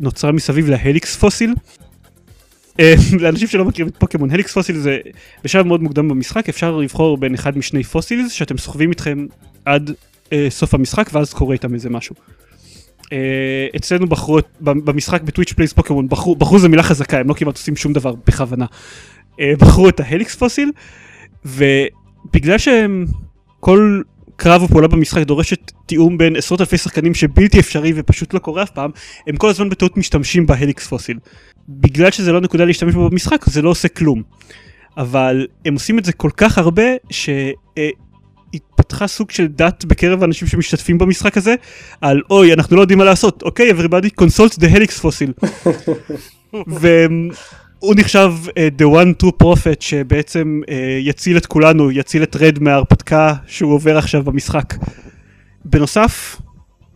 [0.00, 1.54] שנוצרה מסביב ל Helix Fossil.
[2.80, 4.98] אה, לאנשים שלא מכירים את פוקימון, Helix Fossil זה
[5.44, 9.26] בשלב מאוד מוקדם במשחק, אפשר לבחור בין אחד משני fossils שאתם סוחבים איתכם
[9.64, 9.90] עד
[10.32, 12.14] אה, סוף המשחק ואז קורה איתם איזה משהו.
[13.12, 17.34] אה, אצלנו בחרו במשחק ב Twitch Plays Pokemon, בחרו, בחרו זה מילה חזקה, הם לא
[17.34, 18.66] כמעט עושים שום דבר בכוונה.
[19.40, 20.70] אה, בחרו את ה Helix Fossil.
[21.46, 24.02] ובגלל שכל
[24.36, 28.62] קרב או פעולה במשחק דורשת תיאום בין עשרות אלפי שחקנים שבלתי אפשרי ופשוט לא קורה
[28.62, 28.90] אף פעם,
[29.26, 31.18] הם כל הזמן בטעות משתמשים ב Helix Fossil.
[31.68, 34.22] בגלל שזה לא נקודה להשתמש בו במשחק, זה לא עושה כלום.
[34.96, 40.98] אבל הם עושים את זה כל כך הרבה, שהתפתחה סוג של דת בקרב האנשים שמשתתפים
[40.98, 41.54] במשחק הזה,
[42.00, 45.48] על אוי, אנחנו לא יודעים מה לעשות, אוקיי, okay, everybody consult the helix fossil.
[46.80, 47.30] והם
[47.78, 50.70] הוא נחשב uh, the one true prophet שבעצם uh,
[51.00, 54.74] יציל את כולנו, יציל את רד מההרפתקה שהוא עובר עכשיו במשחק.
[55.64, 56.40] בנוסף,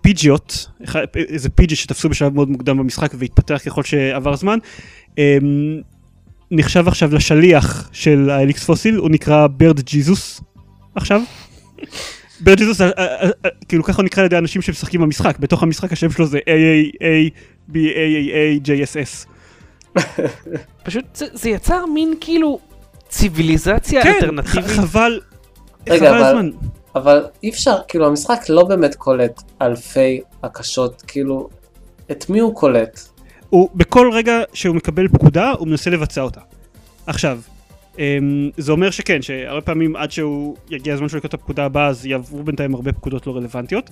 [0.00, 0.66] פיג'יות,
[1.14, 4.58] איזה פיג'י שתפסו בשלב מאוד מוקדם במשחק והתפתח ככל שעבר זמן,
[5.10, 5.16] um,
[6.50, 10.40] נחשב עכשיו לשליח של האליקס פוסיל, הוא נקרא ברד ג'יזוס
[10.94, 11.20] עכשיו.
[12.44, 12.80] ברד ג'יזוס,
[13.68, 17.30] כאילו ככה הוא נקרא על ידי אנשים שמשחקים במשחק, בתוך המשחק השם שלו זה AAA
[17.72, 19.29] BAAA JSS.
[20.84, 22.58] פשוט זה, זה יצר מין כאילו
[23.08, 24.66] ציוויליזציה כן, אלטרנטיבית.
[24.66, 25.20] כן, חבל,
[25.88, 26.50] רגע, חבל אבל- הזמן.
[26.94, 31.48] אבל אי אפשר, כאילו המשחק לא באמת קולט אלפי הקשות, כאילו,
[32.10, 33.00] את מי הוא קולט?
[33.50, 36.40] הוא בכל רגע שהוא מקבל פקודה הוא מנסה לבצע אותה.
[37.06, 37.40] עכשיו,
[37.98, 41.86] אמ, זה אומר שכן, שהרבה פעמים עד שהוא יגיע הזמן שהוא יקרוא את הפקודה הבאה
[41.86, 43.90] אז יעברו בינתיים הרבה פקודות לא רלוונטיות.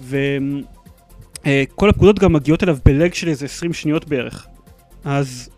[0.00, 4.46] וכל הפקודות גם מגיעות אליו בלג של איזה 20 שניות בערך.
[5.04, 5.48] אז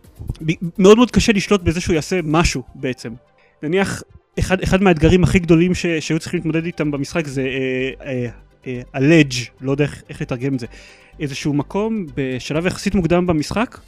[0.78, 3.12] מאוד מאוד קשה לשלוט בזה שהוא יעשה משהו בעצם.
[3.62, 4.02] נניח,
[4.38, 8.26] אחד, אחד מהאתגרים הכי גדולים ש, שהיו צריכים להתמודד איתם במשחק זה אה, אה,
[8.66, 10.66] אה, הלדג', לא יודע איך, איך לתרגם את זה.
[11.20, 13.78] איזשהו מקום בשלב יחסית מוקדם במשחק,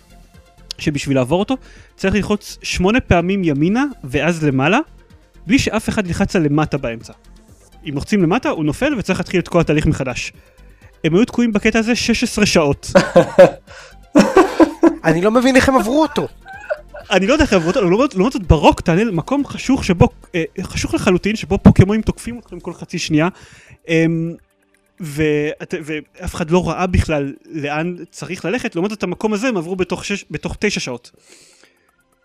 [0.79, 1.57] שבשביל לעבור אותו
[1.97, 4.79] צריך ללחוץ שמונה פעמים ימינה ואז למעלה,
[5.47, 7.13] בלי שאף אחד ילחץ על למטה באמצע.
[7.89, 10.33] אם לוחצים למטה הוא נופל וצריך להתחיל את כל התהליך מחדש.
[11.05, 12.93] הם היו תקועים בקטע הזה 16 שעות.
[15.09, 16.29] אני לא מבין איך הם עברו אותו.
[17.11, 20.43] אני לא יודע איך לעבוד, אבל לעומת לעומת זאת ברוק תענה למקום חשוך שבו, אה,
[20.63, 23.29] חשוך לחלוטין, שבו פוקימונים תוקפים אתכם כל חצי שנייה.
[23.89, 24.35] אמ,
[25.01, 29.77] ואת- ואף אחד לא ראה בכלל לאן צריך ללכת, לעומת זאת המקום הזה הם עברו
[29.77, 31.11] בתוך, שש, בתוך תשע שעות.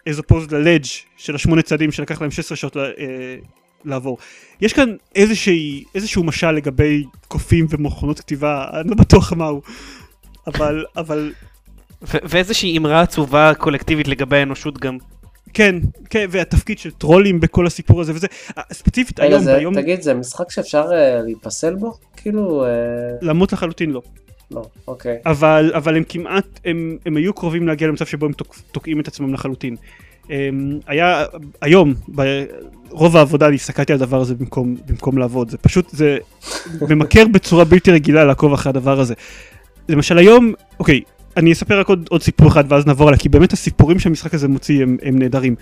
[0.09, 0.85] as opposed ללדג'
[1.17, 3.35] של השמונה צעדים שלקח להם 16 שעות ל- אה,
[3.85, 4.17] לעבור.
[4.61, 9.61] יש כאן איזושהי, איזשהו משל לגבי קופים ומכונות כתיבה, אני לא בטוח מהו,
[10.47, 11.33] אבל, אבל
[12.03, 14.97] ואיזושהי אמרה עצובה קולקטיבית לגבי האנושות גם.
[15.53, 15.75] כן,
[16.09, 18.27] כן, והתפקיד של טרולים בכל הסיפור הזה וזה,
[18.57, 21.93] אה, ספציפית היום, זה- ביום, תגיד, זה משחק שאפשר אה, להיפסל בו?
[22.17, 22.69] כאילו, אה,
[23.21, 24.01] למות לחלוטין לא.
[24.51, 25.17] לא, אוקיי.
[25.25, 29.07] אבל, אבל הם כמעט, הם, הם היו קרובים להגיע למצב שבו הם תוק, תוקעים את
[29.07, 29.75] עצמם לחלוטין.
[30.29, 31.25] הם, היה,
[31.61, 36.17] היום, ברוב העבודה אני הסתכלתי על הדבר הזה במקום, במקום לעבוד, זה פשוט, זה
[36.81, 39.13] ממכר בצורה בלתי רגילה לעקוב אחרי הדבר הזה.
[39.89, 41.01] למשל היום, אוקיי,
[41.37, 44.47] אני אספר רק עוד, עוד סיפור אחד ואז נעבור עליה, כי באמת הסיפורים שהמשחק הזה
[44.47, 45.55] מוציא הם, הם נהדרים.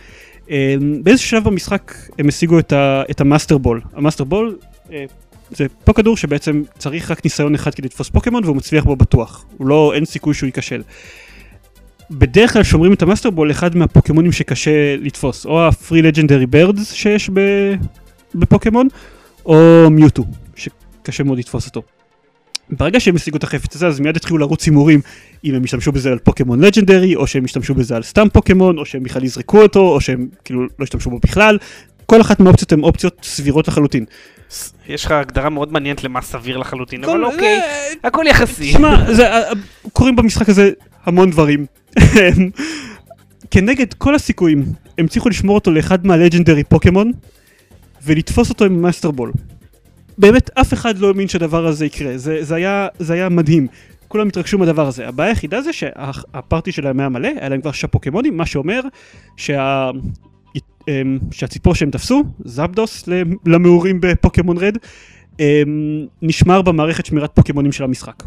[0.50, 3.82] הם, באיזשהו שלב במשחק הם השיגו את, ה, את ה Master Ball.
[3.94, 4.58] ה Master Ball
[4.92, 5.06] אה,
[5.52, 9.46] זה פוקדור שבעצם צריך רק ניסיון אחד כדי לתפוס פוקימון והוא מצליח בו בטוח.
[9.58, 10.82] הוא לא, אין סיכוי שהוא ייכשל.
[12.12, 16.46] בדרך כלל שומרים את ה Master Ball לאחד מהפוקימונים שקשה לתפוס, או ה three legendary
[16.46, 17.30] birds שיש
[18.36, 18.88] בפוקימון,
[19.46, 20.24] או מיוטו,
[20.56, 21.82] שקשה מאוד לתפוס אותו.
[22.72, 25.02] ברגע שהם השיגו את החפץ הזה אז מיד התחילו לרוץ הימורים
[25.44, 28.86] אם הם ישתמשו בזה על פוקימון לג'נדרי או שהם ישתמשו בזה על סתם פוקימון או
[28.86, 31.58] שהם בכלל יזרקו אותו או שהם כאילו לא ישתמשו בו בכלל
[32.06, 34.06] כל אחת מהאופציות הן אופציות סבירות לחלוטין.
[34.88, 38.70] יש לך הגדרה מאוד מעניינת למה סביר לחלוטין, אבל אוקיי, אה, הכל יחסי.
[38.70, 39.52] תשמע, זה, אה,
[39.94, 40.72] קורים במשחק הזה
[41.06, 41.66] המון דברים.
[43.52, 44.66] כנגד כל הסיכויים,
[44.98, 47.12] הם הצליחו לשמור אותו לאחד מה legendary Pokemon,
[48.04, 49.32] ולתפוס אותו עם Master Ball.
[50.18, 53.68] באמת, אף אחד לא האמין שהדבר הזה יקרה, זה, זה, היה, זה היה מדהים.
[54.08, 55.08] כולם התרגשו מהדבר הזה.
[55.08, 58.82] הבעיה היחידה זה שה party שלהם היה מלא, היה להם כבר שישה פוקימונים, מה שאומר
[59.38, 59.92] שה...
[60.88, 63.10] אמ, שהציפור שהם תפסו, זאפדוס
[63.46, 64.78] למעורים ב Pokemon Red,
[65.40, 68.24] אמ, נשמר במערכת שמירת פוקימונים של המשחק.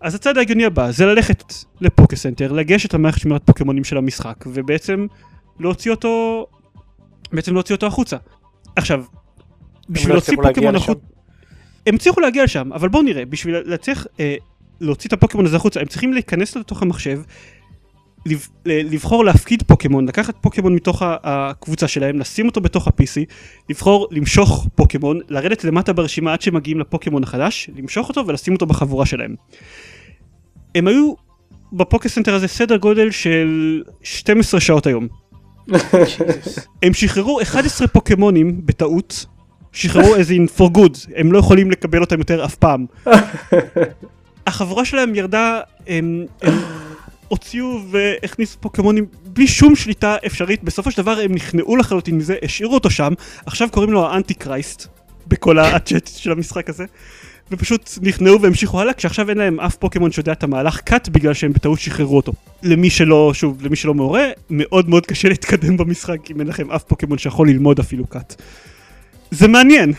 [0.00, 4.44] אז הצעד ההגיוני הבא זה ללכת ל Poke Center, לגשת למערכת שמירת פוקימונים של המשחק,
[4.46, 5.06] ובעצם
[5.60, 6.46] להוציא אותו,
[7.32, 8.16] בעצם להוציא אותו החוצה.
[8.76, 9.04] עכשיו,
[9.90, 10.74] בשביל לא להוציא פוקימון?
[10.74, 11.00] החוצה,
[11.86, 14.34] הם הצליחו להגיע לשם, אבל בואו נראה, בשביל להצליח אה,
[14.80, 17.20] להוציא את הפוקימון הזה החוצה, הם צריכים להיכנס לתוך המחשב,
[18.66, 23.24] לבחור להפקיד פוקימון, לקחת פוקימון מתוך הקבוצה שלהם, לשים אותו בתוך ה-PC,
[23.70, 29.06] לבחור למשוך פוקימון, לרדת למטה ברשימה עד שמגיעים לפוקימון החדש, למשוך אותו ולשים אותו בחבורה
[29.06, 29.34] שלהם.
[30.74, 31.14] הם היו
[31.72, 35.08] ב Poke Center הזה סדר גודל של 12 שעות היום.
[36.82, 39.26] הם שחררו 11 פוקימונים בטעות,
[39.78, 42.86] שחררו as in for good, הם לא יכולים לקבל אותם יותר אף פעם.
[44.46, 46.58] החבורה שלהם ירדה, הם, הם
[47.28, 52.74] הוציאו והכניסו פוקימונים בלי שום שליטה אפשרית, בסופו של דבר הם נכנעו לחלוטין מזה, השאירו
[52.74, 53.12] אותו שם,
[53.46, 54.86] עכשיו קוראים לו ה Antichrist,
[55.26, 56.84] בכל הצ'אט של המשחק הזה.
[57.50, 61.52] ופשוט נכנעו והמשיכו הלאה, כשעכשיו אין להם אף פוקימון שיודע את המהלך Cut בגלל שהם
[61.52, 62.32] בטעות שחררו אותו.
[62.62, 66.82] למי שלא, שוב, למי שלא מעורה, מאוד מאוד קשה להתקדם במשחק אם אין לכם אף
[66.82, 68.42] פוקימון שיכול ללמוד אפילו Cut.
[69.30, 69.92] זה מעניין.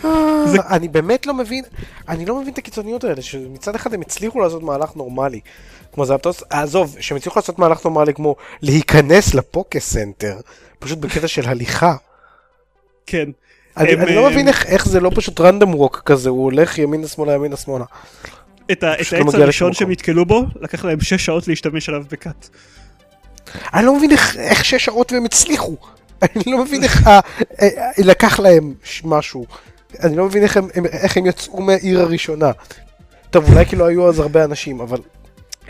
[0.46, 1.64] זה- אני באמת לא מבין,
[2.10, 5.40] אני לא מבין את הקיצוניות האלה, שמצד אחד הם הצליחו לעשות מהלך נורמלי,
[5.94, 10.38] כמו זפטוס, עזוב, שהם הצליחו לעשות מהלך נורמלי כמו להיכנס לפוקה center,
[10.80, 11.96] פשוט בקטע של הליכה.
[13.06, 13.30] כן.
[13.78, 16.44] אני, הם, אני לא אה, מבין איך, איך זה לא פשוט רנדום ווק כזה, הוא
[16.44, 17.86] הולך ימינה שמאלה ימינה שמאלה.
[18.72, 19.92] את, ה- את פשוט לא העץ הראשון שהם.
[19.92, 22.50] נתקלו בו, לקח להם 6 שעות להשתמש עליו בקאט.
[23.74, 25.76] אני לא מבין איך, איך שש שעות והם הצליחו.
[26.22, 27.20] אני לא מבין איך אה,
[27.62, 29.46] אה, אה, לקח להם משהו.
[30.04, 32.52] אני לא מבין איך הם, איך הם יצאו מהעיר הראשונה.
[33.30, 34.98] טוב, אולי כאילו היו אז הרבה אנשים, אבל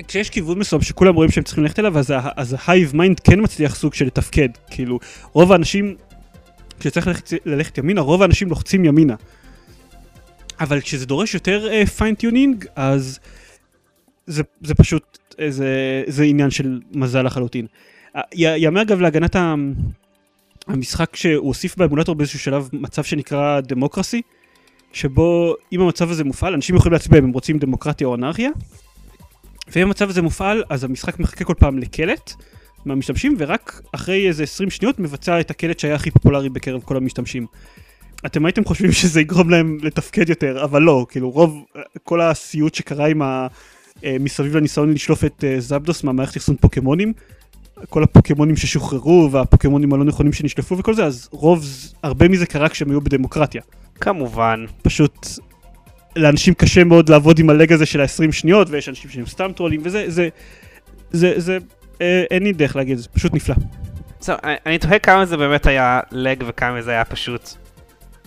[0.07, 3.75] כשיש כיוון מסוים שכולם רואים שהם צריכים ללכת אליו, אז, אז ה-hive mind כן מצליח
[3.75, 4.49] סוג של לתפקד.
[4.69, 4.99] כאילו,
[5.33, 5.95] רוב האנשים,
[6.79, 9.15] כשצריך ללכת, ללכת ימינה, רוב האנשים לוחצים ימינה.
[10.59, 13.19] אבל כשזה דורש יותר fine-tuning, אז
[14.27, 15.67] זה, זה פשוט, אה, זה,
[16.07, 17.65] זה עניין של מזל לחלוטין.
[18.15, 19.55] אה, י- יאמר אגב להגנת ה-
[20.69, 24.21] המשחק שהוא הוסיף באמולטור באיזשהו שלב מצב שנקרא democracy,
[24.93, 28.49] שבו אם המצב הזה מופעל, אנשים יכולים להצביע אם הם רוצים דמוקרטיה או אנרכיה,
[29.67, 32.33] ואם המצב הזה מופעל, אז המשחק מחכה כל פעם לקלט
[32.85, 37.45] מהמשתמשים, ורק אחרי איזה 20 שניות מבצע את הקלט שהיה הכי פופולרי בקרב כל המשתמשים.
[38.25, 41.65] אתם הייתם חושבים שזה יגרום להם לתפקד יותר, אבל לא, כאילו רוב,
[42.03, 43.47] כל הסיוט שקרה עם ה...
[44.03, 47.13] אה, מסביב לניסיון לשלוף את אה, זבדוס מהמערכת אחסון פוקימונים,
[47.89, 51.65] כל הפוקימונים ששוחררו והפוקימונים הלא נכונים שנשלפו וכל זה, אז רוב,
[52.03, 53.61] הרבה מזה קרה כשהם היו בדמוקרטיה.
[54.01, 54.65] כמובן.
[54.81, 55.27] פשוט
[56.15, 59.81] לאנשים קשה מאוד לעבוד עם הלג הזה של ה-20 שניות, ויש אנשים שהם סתם טרולים,
[59.83, 60.29] וזה, זה,
[61.11, 61.57] זה, זה,
[62.01, 63.55] אה, אין לי דרך להגיד, זה פשוט נפלא.
[64.21, 67.49] זהו, אני- אני תוהה כמה זה באמת היה לג וכמה זה היה פשוט.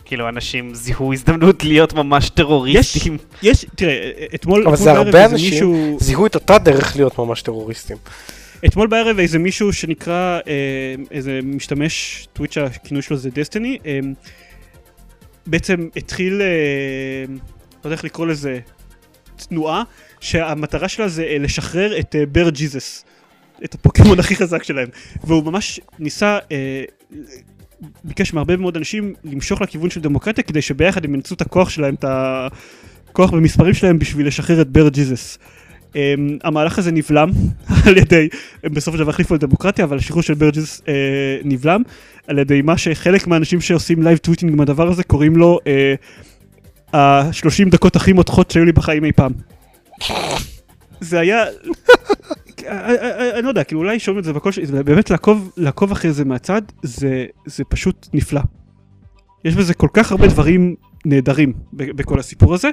[0.04, 3.18] כאילו אנשים זיהו הזדמנות להיות ממש טרוריסטים.
[3.42, 7.96] יש, תראה, אתמול אבל זה הרבה אנשים מישהו- זיהו את אותה דרך להיות ממש טרוריסטים.
[8.66, 13.98] אתמול בערב איזה מישהו שנקרא, אה, איזה משתמש, טוויץ' הכינוי שלו זה דסטיני, אה,
[15.46, 18.58] בעצם התחיל, אה, לא יודע איך לקרוא לזה,
[19.36, 19.82] תנועה,
[20.20, 23.04] שהמטרה שלה זה לשחרר את Bird Jesus,
[23.64, 24.88] את הפוקימון הכי חזק שלהם,
[25.24, 26.38] והוא ממש ניסה,
[28.04, 31.94] ביקש מהרבה מאוד אנשים למשוך לכיוון של דמוקרטיה כדי שביחד הם ינצלו את הכוח שלהם,
[31.94, 35.38] את הכוח במספרים שלהם בשביל לשחרר את Bird Jesus.
[35.92, 35.94] Um,
[36.44, 37.30] המהלך הזה נבלם
[37.86, 38.28] על ידי,
[38.64, 40.84] הם בסופו של דבר החליפו לדמוקרטיה, אבל השחרור של Bird Jesus uh,
[41.44, 41.82] נבלם
[42.26, 47.70] על ידי מה שחלק מהאנשים שעושים live tweeting עם הדבר הזה קוראים לו uh, ה-30
[47.70, 49.32] דקות הכי מותחות שהיו לי בחיים אי פעם.
[51.00, 51.44] זה היה,
[53.34, 56.24] אני לא יודע, כאילו אולי שומעים את זה שלי, זה באמת לעקוב, לעקוב אחרי זה
[56.24, 58.40] מהצד, זה, זה פשוט נפלא.
[59.44, 60.74] יש בזה כל כך הרבה דברים
[61.04, 62.70] נהדרים בכל הסיפור הזה.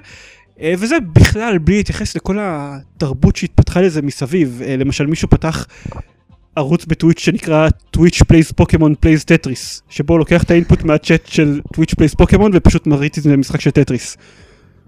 [0.61, 4.61] אה, וזה בכלל בלי להתייחס לכל התרבות שהתפתחה לזה מסביב.
[4.65, 5.67] אה, למשל מישהו פתח
[6.55, 11.25] ערוץ בטוויץ' שנקרא Twitch Plays Pokemon Plays Tetris, שבו הוא לוקח את ה input מהצ'אט
[11.25, 14.17] של Twitch Plays Pokemon ופשוט מריץ את זה למשחק של טטריס.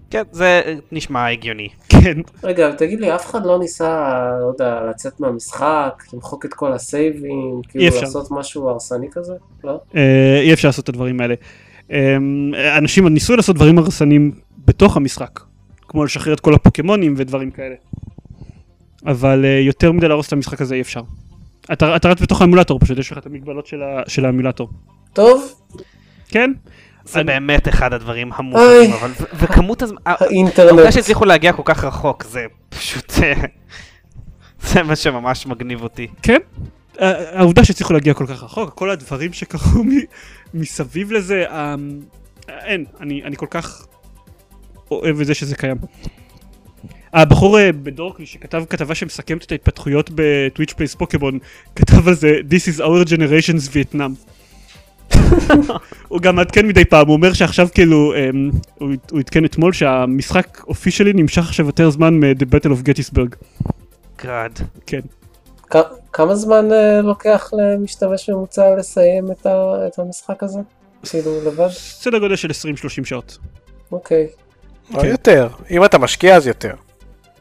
[0.09, 0.61] כן, זה
[0.91, 1.67] נשמע הגיוני.
[1.89, 6.73] כן, רגע, תגיד לי, אף אחד לא ניסה, לא יודע, לצאת מהמשחק, למחוק את כל
[6.73, 8.01] הסייבים, כאילו אפשר.
[8.01, 9.33] לעשות משהו הרסני כזה?
[9.63, 9.79] לא?
[9.95, 11.35] אה, אי אפשר לעשות את הדברים האלה.
[11.91, 12.17] אה,
[12.77, 14.31] אנשים ניסו לעשות דברים הרסניים
[14.65, 15.39] בתוך המשחק,
[15.91, 17.75] כמו לשחרר את כל הפוקימונים ודברים כאלה.
[19.05, 21.01] אבל אה, יותר מדי להרוס את המשחק הזה אי אפשר.
[21.73, 24.69] אתה אתה רץ בתוך האמולטור פשוט, יש לך את המגבלות של ה- של האמולטור.
[25.13, 25.53] טוב,
[26.27, 26.51] כן?
[27.05, 28.91] זה אני- באמת אחד הדברים המוזרים.
[28.93, 30.69] אבל ו- וכמות הזמן, האינטרנט.
[30.69, 32.39] העובדה שהצליחו להגיע כל כך רחוק, זה
[32.69, 33.33] פשוט, אה,
[34.61, 36.07] זה מה שממש מגניב אותי.
[36.23, 36.37] כן.
[37.33, 39.99] העובדה שהצליחו להגיע כל כך רחוק, כל הדברים שקרו מ-
[40.53, 41.75] מסביב לזה, אה,
[42.49, 43.85] אין, אני, אני כל כך
[44.91, 45.77] אוהב את זה שזה קיים.
[47.13, 51.39] הבחור אה, בדורקלי שכתב כתבה שמסכמת את ההתפתחויות ב Twitch Plays Pokemon,
[51.75, 54.11] כתב על זה This is our generation's Vietnam.
[56.07, 61.13] הוא גם מעדכן מדי פעם, הוא אומר שעכשיו כאילו, אמ, הוא עדכן אתמול שהמשחק אופישלי
[61.13, 63.35] נמשך עכשיו יותר זמן מ-The Battle of Gettysburg.
[64.23, 64.59] גראד.
[64.85, 64.99] כן.
[66.13, 70.59] כמה זמן אה, לוקח למשתמש ממוצע לסיים את ה- את המשחק הזה?
[71.09, 71.67] כאילו, לבד?
[71.71, 72.51] סדר גודל של 20-30
[73.05, 73.37] שעות.
[73.91, 74.27] אוקיי.
[74.93, 75.47] לא יותר.
[75.71, 76.73] אם אתה משקיע אז יותר.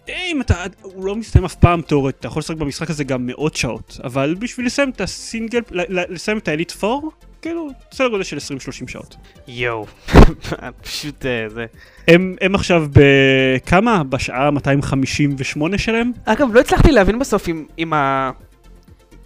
[0.08, 3.56] אם אתה, הוא לא מסתיים אף פעם תאורטית, אתה יכול לשחק במשחק הזה גם מאות
[3.56, 7.08] שעות, אבל בשביל לסיים את הסינגל, לסיים את ה Elite 4,
[7.42, 9.16] כאילו, סדר גודל של 20-30 שעות.
[9.48, 9.86] יואו.
[10.82, 11.66] פשוט אה, זה.
[12.08, 14.04] הם, הם עכשיו בכמה?
[14.04, 16.12] בשעה 258 שלהם?
[16.24, 18.30] אגב, לא הצלחתי להבין בסוף אם, אם ה...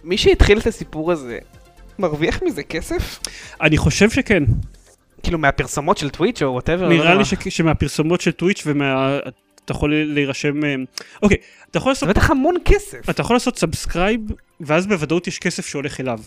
[0.03, 1.37] מי שהתחיל את הסיפור הזה,
[1.99, 3.19] מרוויח מזה כסף?
[3.61, 4.43] אני חושב שכן.
[5.25, 6.89] כאילו מהפרסומות של טוויץ' או whatever?
[6.89, 9.19] נראה לי ש- שמהפרסומות של טוויץ' ומה...
[9.65, 10.65] אתה יכול להירשם...
[10.65, 10.75] אה,
[11.23, 11.37] אוקיי,
[11.71, 13.09] אתה יכול לעשות זה בטח המון כסף.
[13.09, 14.21] אתה יכול לעשות subscribe,
[14.61, 16.19] ואז בוודאות יש כסף שהולך אליו.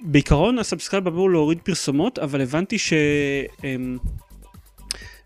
[0.00, 2.92] בעיקרון ה subscribe אמור להוריד פרסומות, אבל הבנתי ש...
[3.64, 3.98] אמ,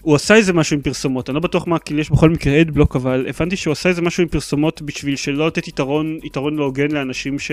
[0.03, 2.97] הוא עשה איזה משהו עם פרסומות, אני לא בטוח מה, כאילו יש בכל מקרה Adblock,
[2.97, 6.91] אבל הבנתי שהוא עשה איזה משהו עם פרסומות בשביל שלא לתת יתרון, יתרון לא הוגן
[6.91, 7.51] לאנשים ש...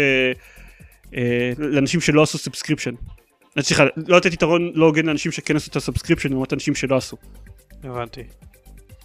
[1.16, 2.94] אה, לאנשים שלא עשו subscription.
[3.62, 6.96] סליחה, לא לתת יתרון לא הוגן לאנשים שכן עשו את ה subscription לעומת אנשים שלא
[6.98, 7.18] עשו.
[7.84, 8.22] הבנתי.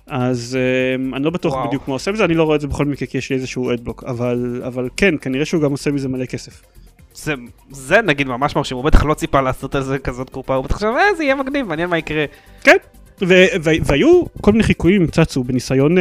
[0.06, 1.68] אז um, אני לא בטוח וואו.
[1.68, 3.72] בדיוק מה עושה מזה, אני לא רואה את זה בכל מקרה כי יש לי איזשהו
[3.72, 6.62] Adblock, אבל, אבל כן, כנראה שהוא גם עושה מזה מלא כסף.
[7.14, 7.34] זה,
[7.70, 10.76] זה נגיד ממש מרשים, הוא בטח לא ציפה לעשות על זה כזאת קופה, הוא בטח
[10.76, 12.24] חשב, אה, זה יהיה מגניב, מעניין מה יקרה.
[12.64, 12.76] כן,
[13.82, 16.00] והיו כל מיני חיקויים צצו בניסיון uh,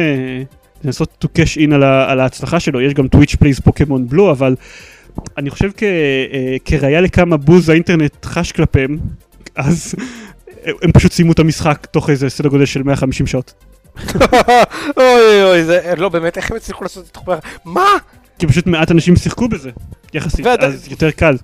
[0.84, 4.54] לנסות to cash in על, על ההצלחה שלו, יש גם Twitch Plays Pokemon Blue, אבל
[5.38, 5.84] אני חושב כ- uh,
[6.64, 8.98] כראיה לכמה בוז האינטרנט חש כלפיהם,
[9.56, 9.94] אז
[10.82, 13.52] הם פשוט סיימו את המשחק תוך איזה סדר גודל של 150 שעות.
[14.96, 17.32] אוי אוי, זה, לא באמת, איך הם הצליחו לעשות את זה?
[17.64, 17.86] מה?
[18.38, 19.70] כי פשוט מעט אנשים שיחקו בזה,
[20.14, 21.36] יחסית, ועדיין- אז יותר קל.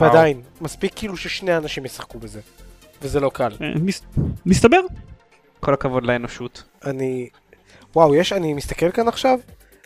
[0.00, 2.40] ועדיין, מספיק כאילו ששני אנשים ישחקו בזה.
[3.02, 3.52] וזה לא קל.
[3.62, 4.02] אה, מס-
[4.46, 4.80] מסתבר.
[5.60, 6.62] כל הכבוד לאנושות.
[6.84, 7.28] אני...
[7.96, 9.38] וואו, יש, אני מסתכל כאן עכשיו,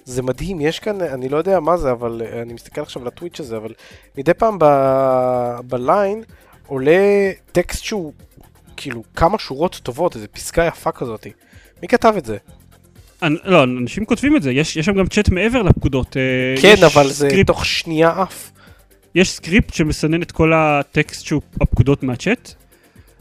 [0.09, 3.09] זה מדהים, יש כאן, אני לא יודע מה זה, אבל אה, אני מסתכל עכשיו על
[3.09, 3.73] הטוויץ' הזה, אבל
[4.19, 4.59] מדי פעם.
[5.69, 6.23] בליין
[6.67, 8.13] עולה טקסט שהוא
[8.77, 11.27] כאילו כמה שורות טובות, איזה פסקה יפה כזאת.
[11.83, 12.37] מי כתב את זה?
[13.23, 16.17] אנ- לא, אנשים כותבים את זה, יש, יש שם גם צ'אט מעבר לפקודות.
[16.17, 18.51] אה, כן, אבל זה סקריפט, תוך שנייה עף.
[19.15, 22.55] יש סקריפט שמסנן את כל הטקסט שהוא הפקודות מהצ'אט,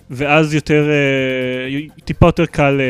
[0.10, 2.82] ואז יותר, אה, טיפה יותר קל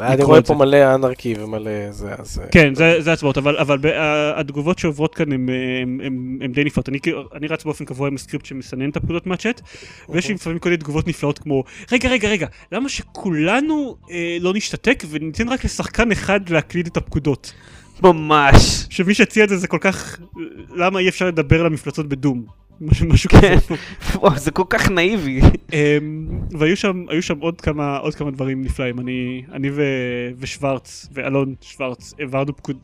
[0.00, 0.58] אני רואה פה זה.
[0.58, 2.38] מלא אנרכי ומלא זה, אז...
[2.38, 6.88] אה, כן, זה, זה הצבעות, אבל, אבל ב- ה- התגובות שעוברות כאן הן די נפלאות.
[6.88, 6.98] אני,
[7.34, 9.60] אני רץ באופן קבוע עם הסקריפט שמסנן את הפקודות מהצ'אט,
[10.08, 14.52] ויש לי לפעמים כל מיני תגובות נפלאות כמו, רגע, רגע, רגע, למה שכולנו אה, לא
[14.54, 17.52] נשתתק וניתן רק לשחקן אחד להקליד את הפקודות?
[18.02, 18.86] ממש.
[18.90, 20.18] שמי שהציע את זה זה כל כך,
[20.76, 22.61] למה אי אפשר לדבר על המפלצות בדום?
[22.80, 23.40] משהו, כזה.
[23.40, 23.56] כן.
[24.14, 25.40] וואו, זה כל כך נאיבי.
[25.72, 29.00] אמ, והיו שם, היו שם עוד כמה, עוד כמה דברים נפלאים.
[29.00, 29.82] אני, אני ו,
[30.38, 32.14] ושוורץ, ואלון שוורץ,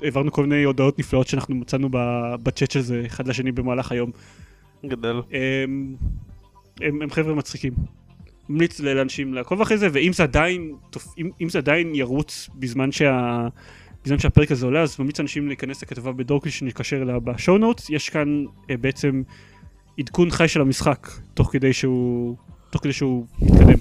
[0.03, 1.89] העברנו, כל מיני הודעות נפלאות שאנחנו מצאנו
[2.43, 4.11] בצ'אט של זה אחד לשני במהלך היום.
[4.87, 5.23] גדול.
[5.33, 5.95] הם,
[6.81, 7.73] הם, הם חבר'ה מצחיקים.
[8.49, 12.93] ממליץ לאנשים לעקוב אחרי זה, ואם זה עדיין, תופ- אם, אם זה עדיין ירוץ בזמן
[12.93, 13.49] שה...
[14.05, 17.91] בזמן שהפרק הזה עולה, אז ממליץ לאנשים להיכנס לכתבה בדורקלי שנתקשר אליה בשואו נוטס.
[17.91, 19.23] יש כאן אה, בעצם
[19.99, 22.37] עדכון חי של המשחק, תוך כדי שהוא,
[22.71, 23.79] תוך כדי שהוא מתקדם.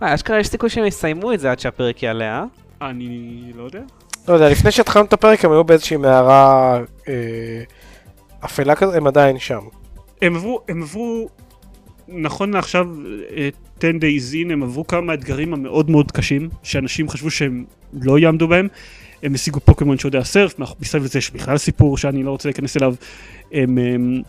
[0.00, 2.44] מה, אשכרה יש סיכוי שהם יסיימו את זה עד שהפרק יעלה, אה?
[2.90, 3.80] אני לא יודע.
[4.28, 7.62] לא יודע, לפני שהתחלנו את הפרק הם היו באיזושהי מערה אה,
[8.44, 9.60] אפלה כזאת, הם עדיין שם.
[10.22, 11.28] הם עברו, הם עברו,
[12.08, 12.86] נכון לעכשיו,
[13.36, 13.48] אה,
[13.78, 18.48] 10 days in, הם עברו כמה אתגרים המאוד מאוד קשים, שאנשים חשבו שהם לא יעמדו
[18.48, 18.68] בהם.
[19.22, 22.76] הם השיגו פוקימון שעוד היה סרף, מסביב לזה יש בכלל סיפור שאני לא רוצה להיכנס
[22.76, 22.94] אליו.
[23.52, 24.22] הם, הם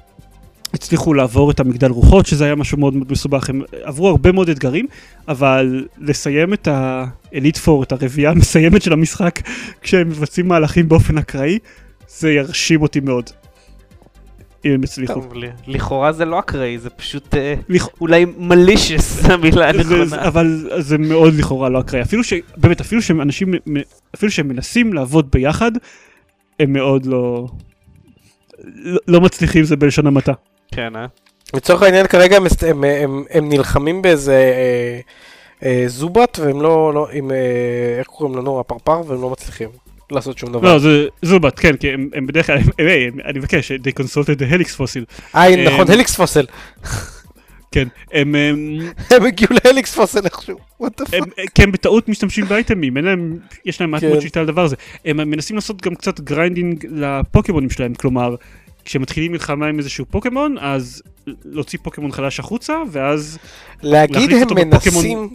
[0.73, 3.49] הצליחו לעבור את המגדל רוחות, שזה היה משהו מאוד מאוד מסובך.
[3.49, 4.85] הם עברו הרבה מאוד אתגרים,
[5.27, 9.39] אבל לסיים את האליט פור, את הרביעייה המסיימת של המשחק,
[9.81, 11.59] כשהם מבצעים מהלכים באופן אקראי,
[12.19, 13.29] זה ירשים אותי מאוד.
[14.65, 15.21] אם הם יצליחו.
[15.67, 18.25] לכאורה זה לא אקראי, זה פשוט אה, לכ- אולי
[18.97, 20.27] זו המילה הנכונה.
[20.27, 22.01] אבל זה מאוד לכאורה לא אקראי.
[22.01, 22.33] אפילו ש...
[22.57, 23.81] באמת, אפילו שהם אנשים, מ-
[24.15, 25.71] אפילו שהם מנסים לעבוד ביחד,
[26.59, 27.47] הם מאוד לא...
[28.63, 30.33] לא- לא מצליחים זה בלשון המעטה.
[30.71, 31.05] כן, אה?
[31.53, 34.99] לצורך העניין כרגע הם, הם, הם, הם, הם נלחמים באיזה אה,
[35.69, 37.37] אה, זובת והם לא, לא עם, אה,
[37.99, 39.69] איך קוראים לנו, הפרפר, והם לא מצליחים
[40.11, 40.73] לעשות שום דבר.
[40.73, 44.03] לא, זה זובת, כן, כי הם הם בדרך כלל, הם- היי, הם- אני מבקש, they
[44.03, 45.21] consulted the helix fossil.
[45.35, 46.45] אה, נכון, אה, הליקס פוסל.
[47.71, 48.35] כן, הם...
[48.35, 50.57] הם- הם הגיעו ל Helix Fossil איכשהו.
[50.83, 51.15] what the fuck.
[51.15, 51.23] הם,
[51.55, 54.07] כי הם בטעות משתמשים באייטמים, אין להם, יש להם מעט כן.
[54.09, 54.75] מאוד שיטה על הדבר הזה.
[55.05, 58.35] הם מנסים לעשות גם קצת grinding לפוקימונים שלהם, כלומר,
[58.85, 61.01] כשמתחילים מלחמה עם איזשהו פוקימון, אז
[61.45, 63.37] להוציא פוקימון חדש החוצה, ואז
[63.83, 65.29] להגיד הם אותו מנסים,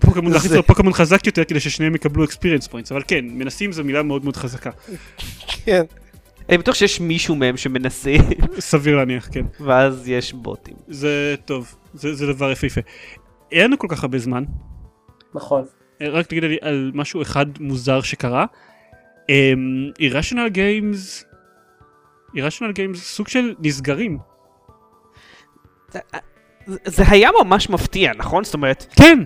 [0.00, 3.72] פוקימון להכניס זה- לו פוקימון חזק יותר כדי ששניהם יקבלו experience points, אבל כן, מנסים
[3.72, 4.70] זו מילה מאוד מאוד חזקה.
[5.64, 5.82] כן.
[6.48, 8.14] אני בטוח שיש מישהו מהם שמנסה,
[8.58, 9.44] סביר להניח, כן.
[9.60, 10.74] ואז יש בוטים.
[10.88, 12.80] זה טוב, זה, זה דבר יפהפה.
[13.52, 14.44] אין לנו כל כך הרבה זמן,
[15.34, 15.64] נכון.
[16.02, 18.46] אה, רק תגיד לי על משהו אחד מוזר שקרה.
[19.28, 21.24] אמ, irrational games,
[22.36, 24.18] irrational games סוג של נסגרים.
[25.92, 26.00] זה-
[26.86, 28.44] זה היה ממש מפתיע, נכון?
[28.44, 29.18] זאת אומרת, כן,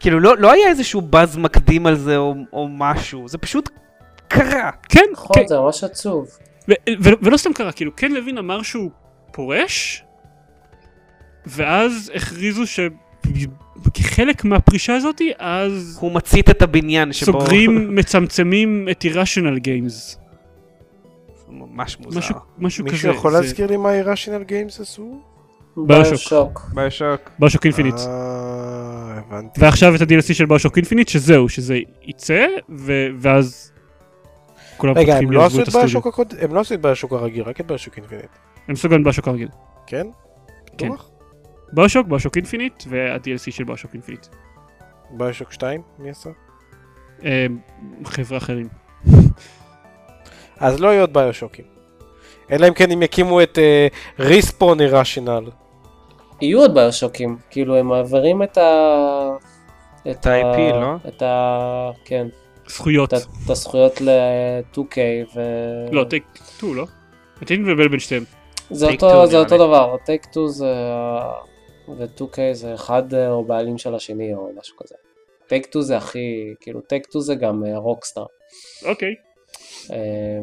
[0.00, 3.68] כאילו לא לא היה איזשהו באז מקדים על זה או- או משהו, זה פשוט
[4.28, 4.70] קרה.
[4.88, 5.46] כן, נכון, כן.
[5.46, 6.28] זה ממש עצוב.
[6.68, 8.90] ו- ו- ולא סתם קרה, כאילו קן לוין אמר שהוא
[9.32, 10.02] פורש,
[11.46, 17.40] ואז הכריזו שכחלק מהפרישה הזאתי, אז הוא מצית את הבניין שבו...
[17.40, 20.18] סוגרים, מצמצמים את irrational games.
[21.76, 22.18] ממש מוזר.
[22.18, 22.92] משהו, משהו כזה.
[22.92, 25.20] מישהו יכול זה- להזכיר לי מה irrational games עשו?
[25.76, 26.60] ביושוק.
[26.74, 27.30] ביושוק.
[27.38, 27.94] ביושוק אינפיניט.
[27.94, 28.02] אה,
[29.18, 29.60] הבנתי.
[29.60, 33.72] ועכשיו את ה-DLC של ביושוק אינפיניט, שזהו, שזה יצא, ו- ואז
[34.76, 35.86] כולם רגע, פותחים הם לא עשו את את הסטודיו.
[35.86, 36.36] ביושוק הקודם?
[36.40, 38.26] הם לא עשו את ביושוק הרגיל, רק את ביושוק אינפינית.
[38.68, 39.48] הם סוגרים ביושוק הרגיל.
[39.86, 40.06] כן?
[40.78, 40.88] כן.
[40.88, 41.10] בטוח?
[41.72, 44.26] ביושוק, ביושוק אינפיניט, וה-DLC של ביושוק אינפיניט.
[45.10, 45.80] ביושוק 2?
[45.98, 46.30] מי עשה?
[47.24, 47.46] אה,
[48.04, 48.68] חבר'ה אחרים.
[50.60, 51.76] אז לא יהיו עוד בioshocים.
[52.50, 53.58] אלא אם כן הם יקימו את
[54.18, 55.50] ריספון irrational.
[56.40, 58.70] יהיו עוד ביושוקים, כאילו הם מעבירים את ה...
[60.10, 60.94] את ה-IP, לא?
[61.08, 61.90] את ה...
[62.04, 62.26] כן,
[62.68, 63.14] זכויות.
[63.14, 64.96] את הזכויות ל-2K
[65.36, 65.40] ו...
[65.92, 66.24] לא, טייק
[66.56, 66.84] 2, לא?
[67.50, 68.24] אני מבלבל בין שתיהם.
[68.70, 69.56] זה Take אותו, Two, זה אותו.
[69.56, 70.72] דבר, טייק 2 זה...
[70.92, 71.32] ה-
[71.88, 74.94] ו-2K זה אחד אה, או בעלים של השני או משהו כזה.
[75.46, 78.24] טייק 2 זה הכי, כאילו טייק 2 זה גם רוקסטאר.
[78.84, 79.14] אוקיי.
[79.92, 80.40] אה,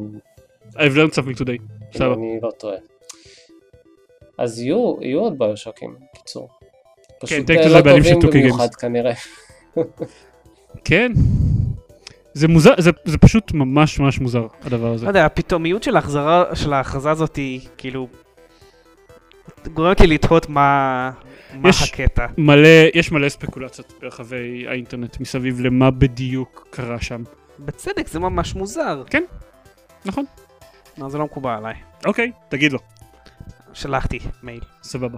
[0.88, 1.62] I've learned something today.
[1.98, 2.14] סבבה.
[2.14, 2.76] אני לא טועה.
[4.38, 6.50] אז יהיו, יהיו עוד ביושוקים, קיצור.
[7.24, 8.40] אה, Two זה לא הבעלים של טובים 2K Games.
[8.40, 9.14] במיוחד כנראה.
[10.86, 11.12] כן.
[12.34, 15.06] זה מוזר, זה, זה פשוט ממש ממש מוזר, הדבר הזה.
[15.06, 18.08] לא יודע, הפתאומיות של ההחזרה, של ההכרזה הזאת היא כאילו...
[19.74, 21.12] גורמת לי לתהות מה...
[21.54, 22.26] מה יש- הקטע.
[22.38, 27.24] מלא, יש מלא ספקולציות ברחבי האינטרנט מסביב למה בדיוק קרה שם.
[27.60, 29.04] בצדק, זה ממש מוזר.
[30.06, 30.26] נכון.
[30.98, 31.76] לא, זה לא מקובל עליי.
[32.06, 32.80] אוקיי, תגיד לו.
[33.74, 34.62] שלחתי מייל.
[34.84, 35.18] סבבה.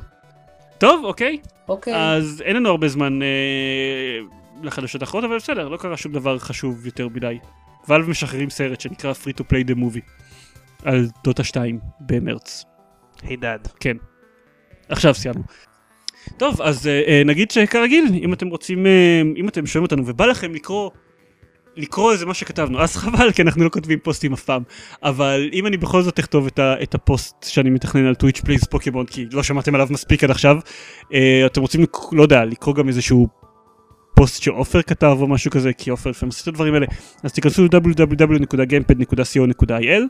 [0.77, 1.39] טוב, אוקיי.
[1.67, 1.95] אוקיי.
[1.95, 3.21] אז אין לנו הרבה זמן.
[3.21, 4.19] אה,
[4.63, 7.39] לחדשות האחרות, אבל בסדר, לא קרה שום דבר חשוב יותר מדי.
[7.87, 10.09] ואלב משחררים סרט שנקרא Free to Play the Movie
[10.83, 12.65] על דוטה 2 במרץ.
[13.23, 13.59] הידד.
[13.79, 13.97] כן.
[14.89, 15.43] עכשיו סיימנו.
[16.37, 20.25] טוב, אז uh, uh, נגיד שכרגיל, אם אתם רוצים, uh, אם אתם שומעים אותנו ובא
[20.25, 20.91] לכם לקרוא,
[21.77, 24.63] לקרוא איזה מה שכתבנו, אז חבל, כי אנחנו לא כותבים פוסטים אף פעם.
[25.03, 28.63] אבל אם אני בכל זאת אכתוב את, ה, את הפוסט שאני מתכנן על Twitch Plays
[28.63, 30.57] Pokemon, כי לא שמעתם עליו מספיק עד עכשיו,
[31.01, 31.05] uh,
[31.45, 33.27] אתם רוצים, לא יודע, לקרוא גם איזשהו
[34.15, 36.85] פוסט שעופר כתב או משהו כזה, כי עופר לפעמים עושה את הדברים האלה,
[37.23, 40.01] אז תיכנסו ל-www.gamepad.co.il.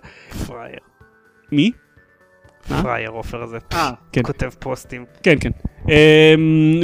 [1.52, 1.72] מי?
[2.72, 2.84] אה?
[2.84, 3.58] פראייר עופר הזה.
[3.74, 4.22] אה, כן.
[4.24, 5.06] כותב פוסטים.
[5.24, 5.50] כן, כן.
[5.84, 5.90] Um,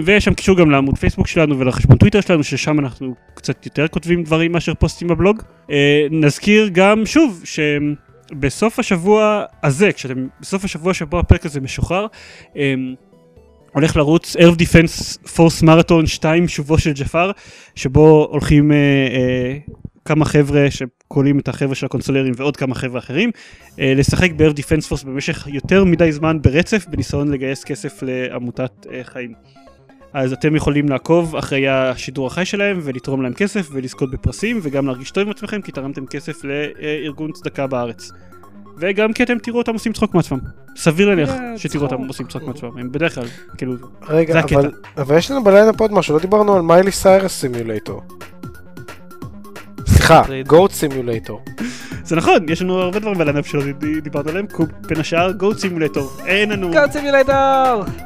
[0.05, 4.23] ויש שם קישור גם לעמוד פייסבוק שלנו ולחשבון טוויטר שלנו, ששם אנחנו קצת יותר כותבים
[4.23, 5.41] דברים מאשר פוסטים בבלוג.
[5.67, 5.71] Uh,
[6.11, 12.07] נזכיר גם, שוב, שבסוף השבוע הזה, כשאתם, בסוף השבוע שבו הפרק הזה משוחרר,
[12.53, 12.57] um,
[13.73, 17.31] הולך לרוץ Earth Defense Force מרתון 2 שובו של ג'פר,
[17.75, 18.73] שבו הולכים uh,
[19.69, 19.73] uh,
[20.05, 20.71] כמה חבר'ה
[21.11, 25.47] שכוללים את החבר'ה של הקונסולרים ועוד כמה חבר'ה אחרים, uh, לשחק ב-Earth Defense Force במשך
[25.47, 29.33] יותר מדי זמן ברצף, בניסיון לגייס כסף לעמותת uh, חיים.
[30.13, 35.11] אז אתם יכולים לעקוב אחרי השידור החי שלהם ולתרום להם כסף ולזכות בפרסים וגם להרגיש
[35.11, 38.11] טוב עם עצמכם כי תרמתם כסף לארגון צדקה בארץ.
[38.77, 40.39] וגם כי אתם תראו אותם עושים צחוק מעצמם.
[40.75, 42.07] סביר להניח אה, שתראו אותם צחוק.
[42.07, 43.25] עושים צחוק מעצמם, הם בדרך כלל,
[43.57, 43.73] כאילו,
[44.07, 44.59] זה הקטע.
[44.59, 48.01] אבל, אבל יש לנו ב-lineup עוד משהו, לא דיברנו על מיילי סיירס סימולטור.
[50.25, 50.47] סליחה.
[50.49, 51.41] Goat Simulator.
[52.03, 54.45] זה נכון, יש לנו הרבה דברים ב-lineup שלא ד- דיברנו עליהם,
[54.87, 56.71] בין השאר Goat Simulator, אין לנו!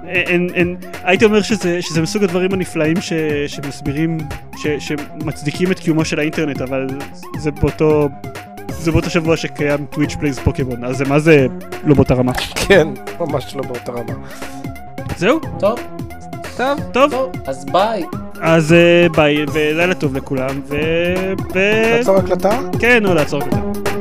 [0.07, 3.13] אין, אין, הייתי אומר שזה, שזה מסוג הדברים הנפלאים ש,
[3.47, 4.17] שמסבירים,
[4.57, 6.87] ש, שמצדיקים את קיומו של האינטרנט, אבל
[7.37, 8.09] זה באותו,
[8.69, 11.47] זה באותו שבוע שקיים Twitch Plays Pokemon, אז זה מה זה
[11.83, 12.33] לא באותה רמה.
[12.67, 12.87] כן,
[13.19, 14.13] ממש לא באותה רמה.
[15.17, 15.79] זהו, טוב,
[16.57, 17.13] טוב, טוב,
[17.45, 18.03] אז ביי.
[18.47, 20.75] אז אה, ביי, ולילה טוב לכולם, ו...
[21.97, 22.59] לעצור הקלטה?
[22.79, 23.94] כן, או לעצור זה.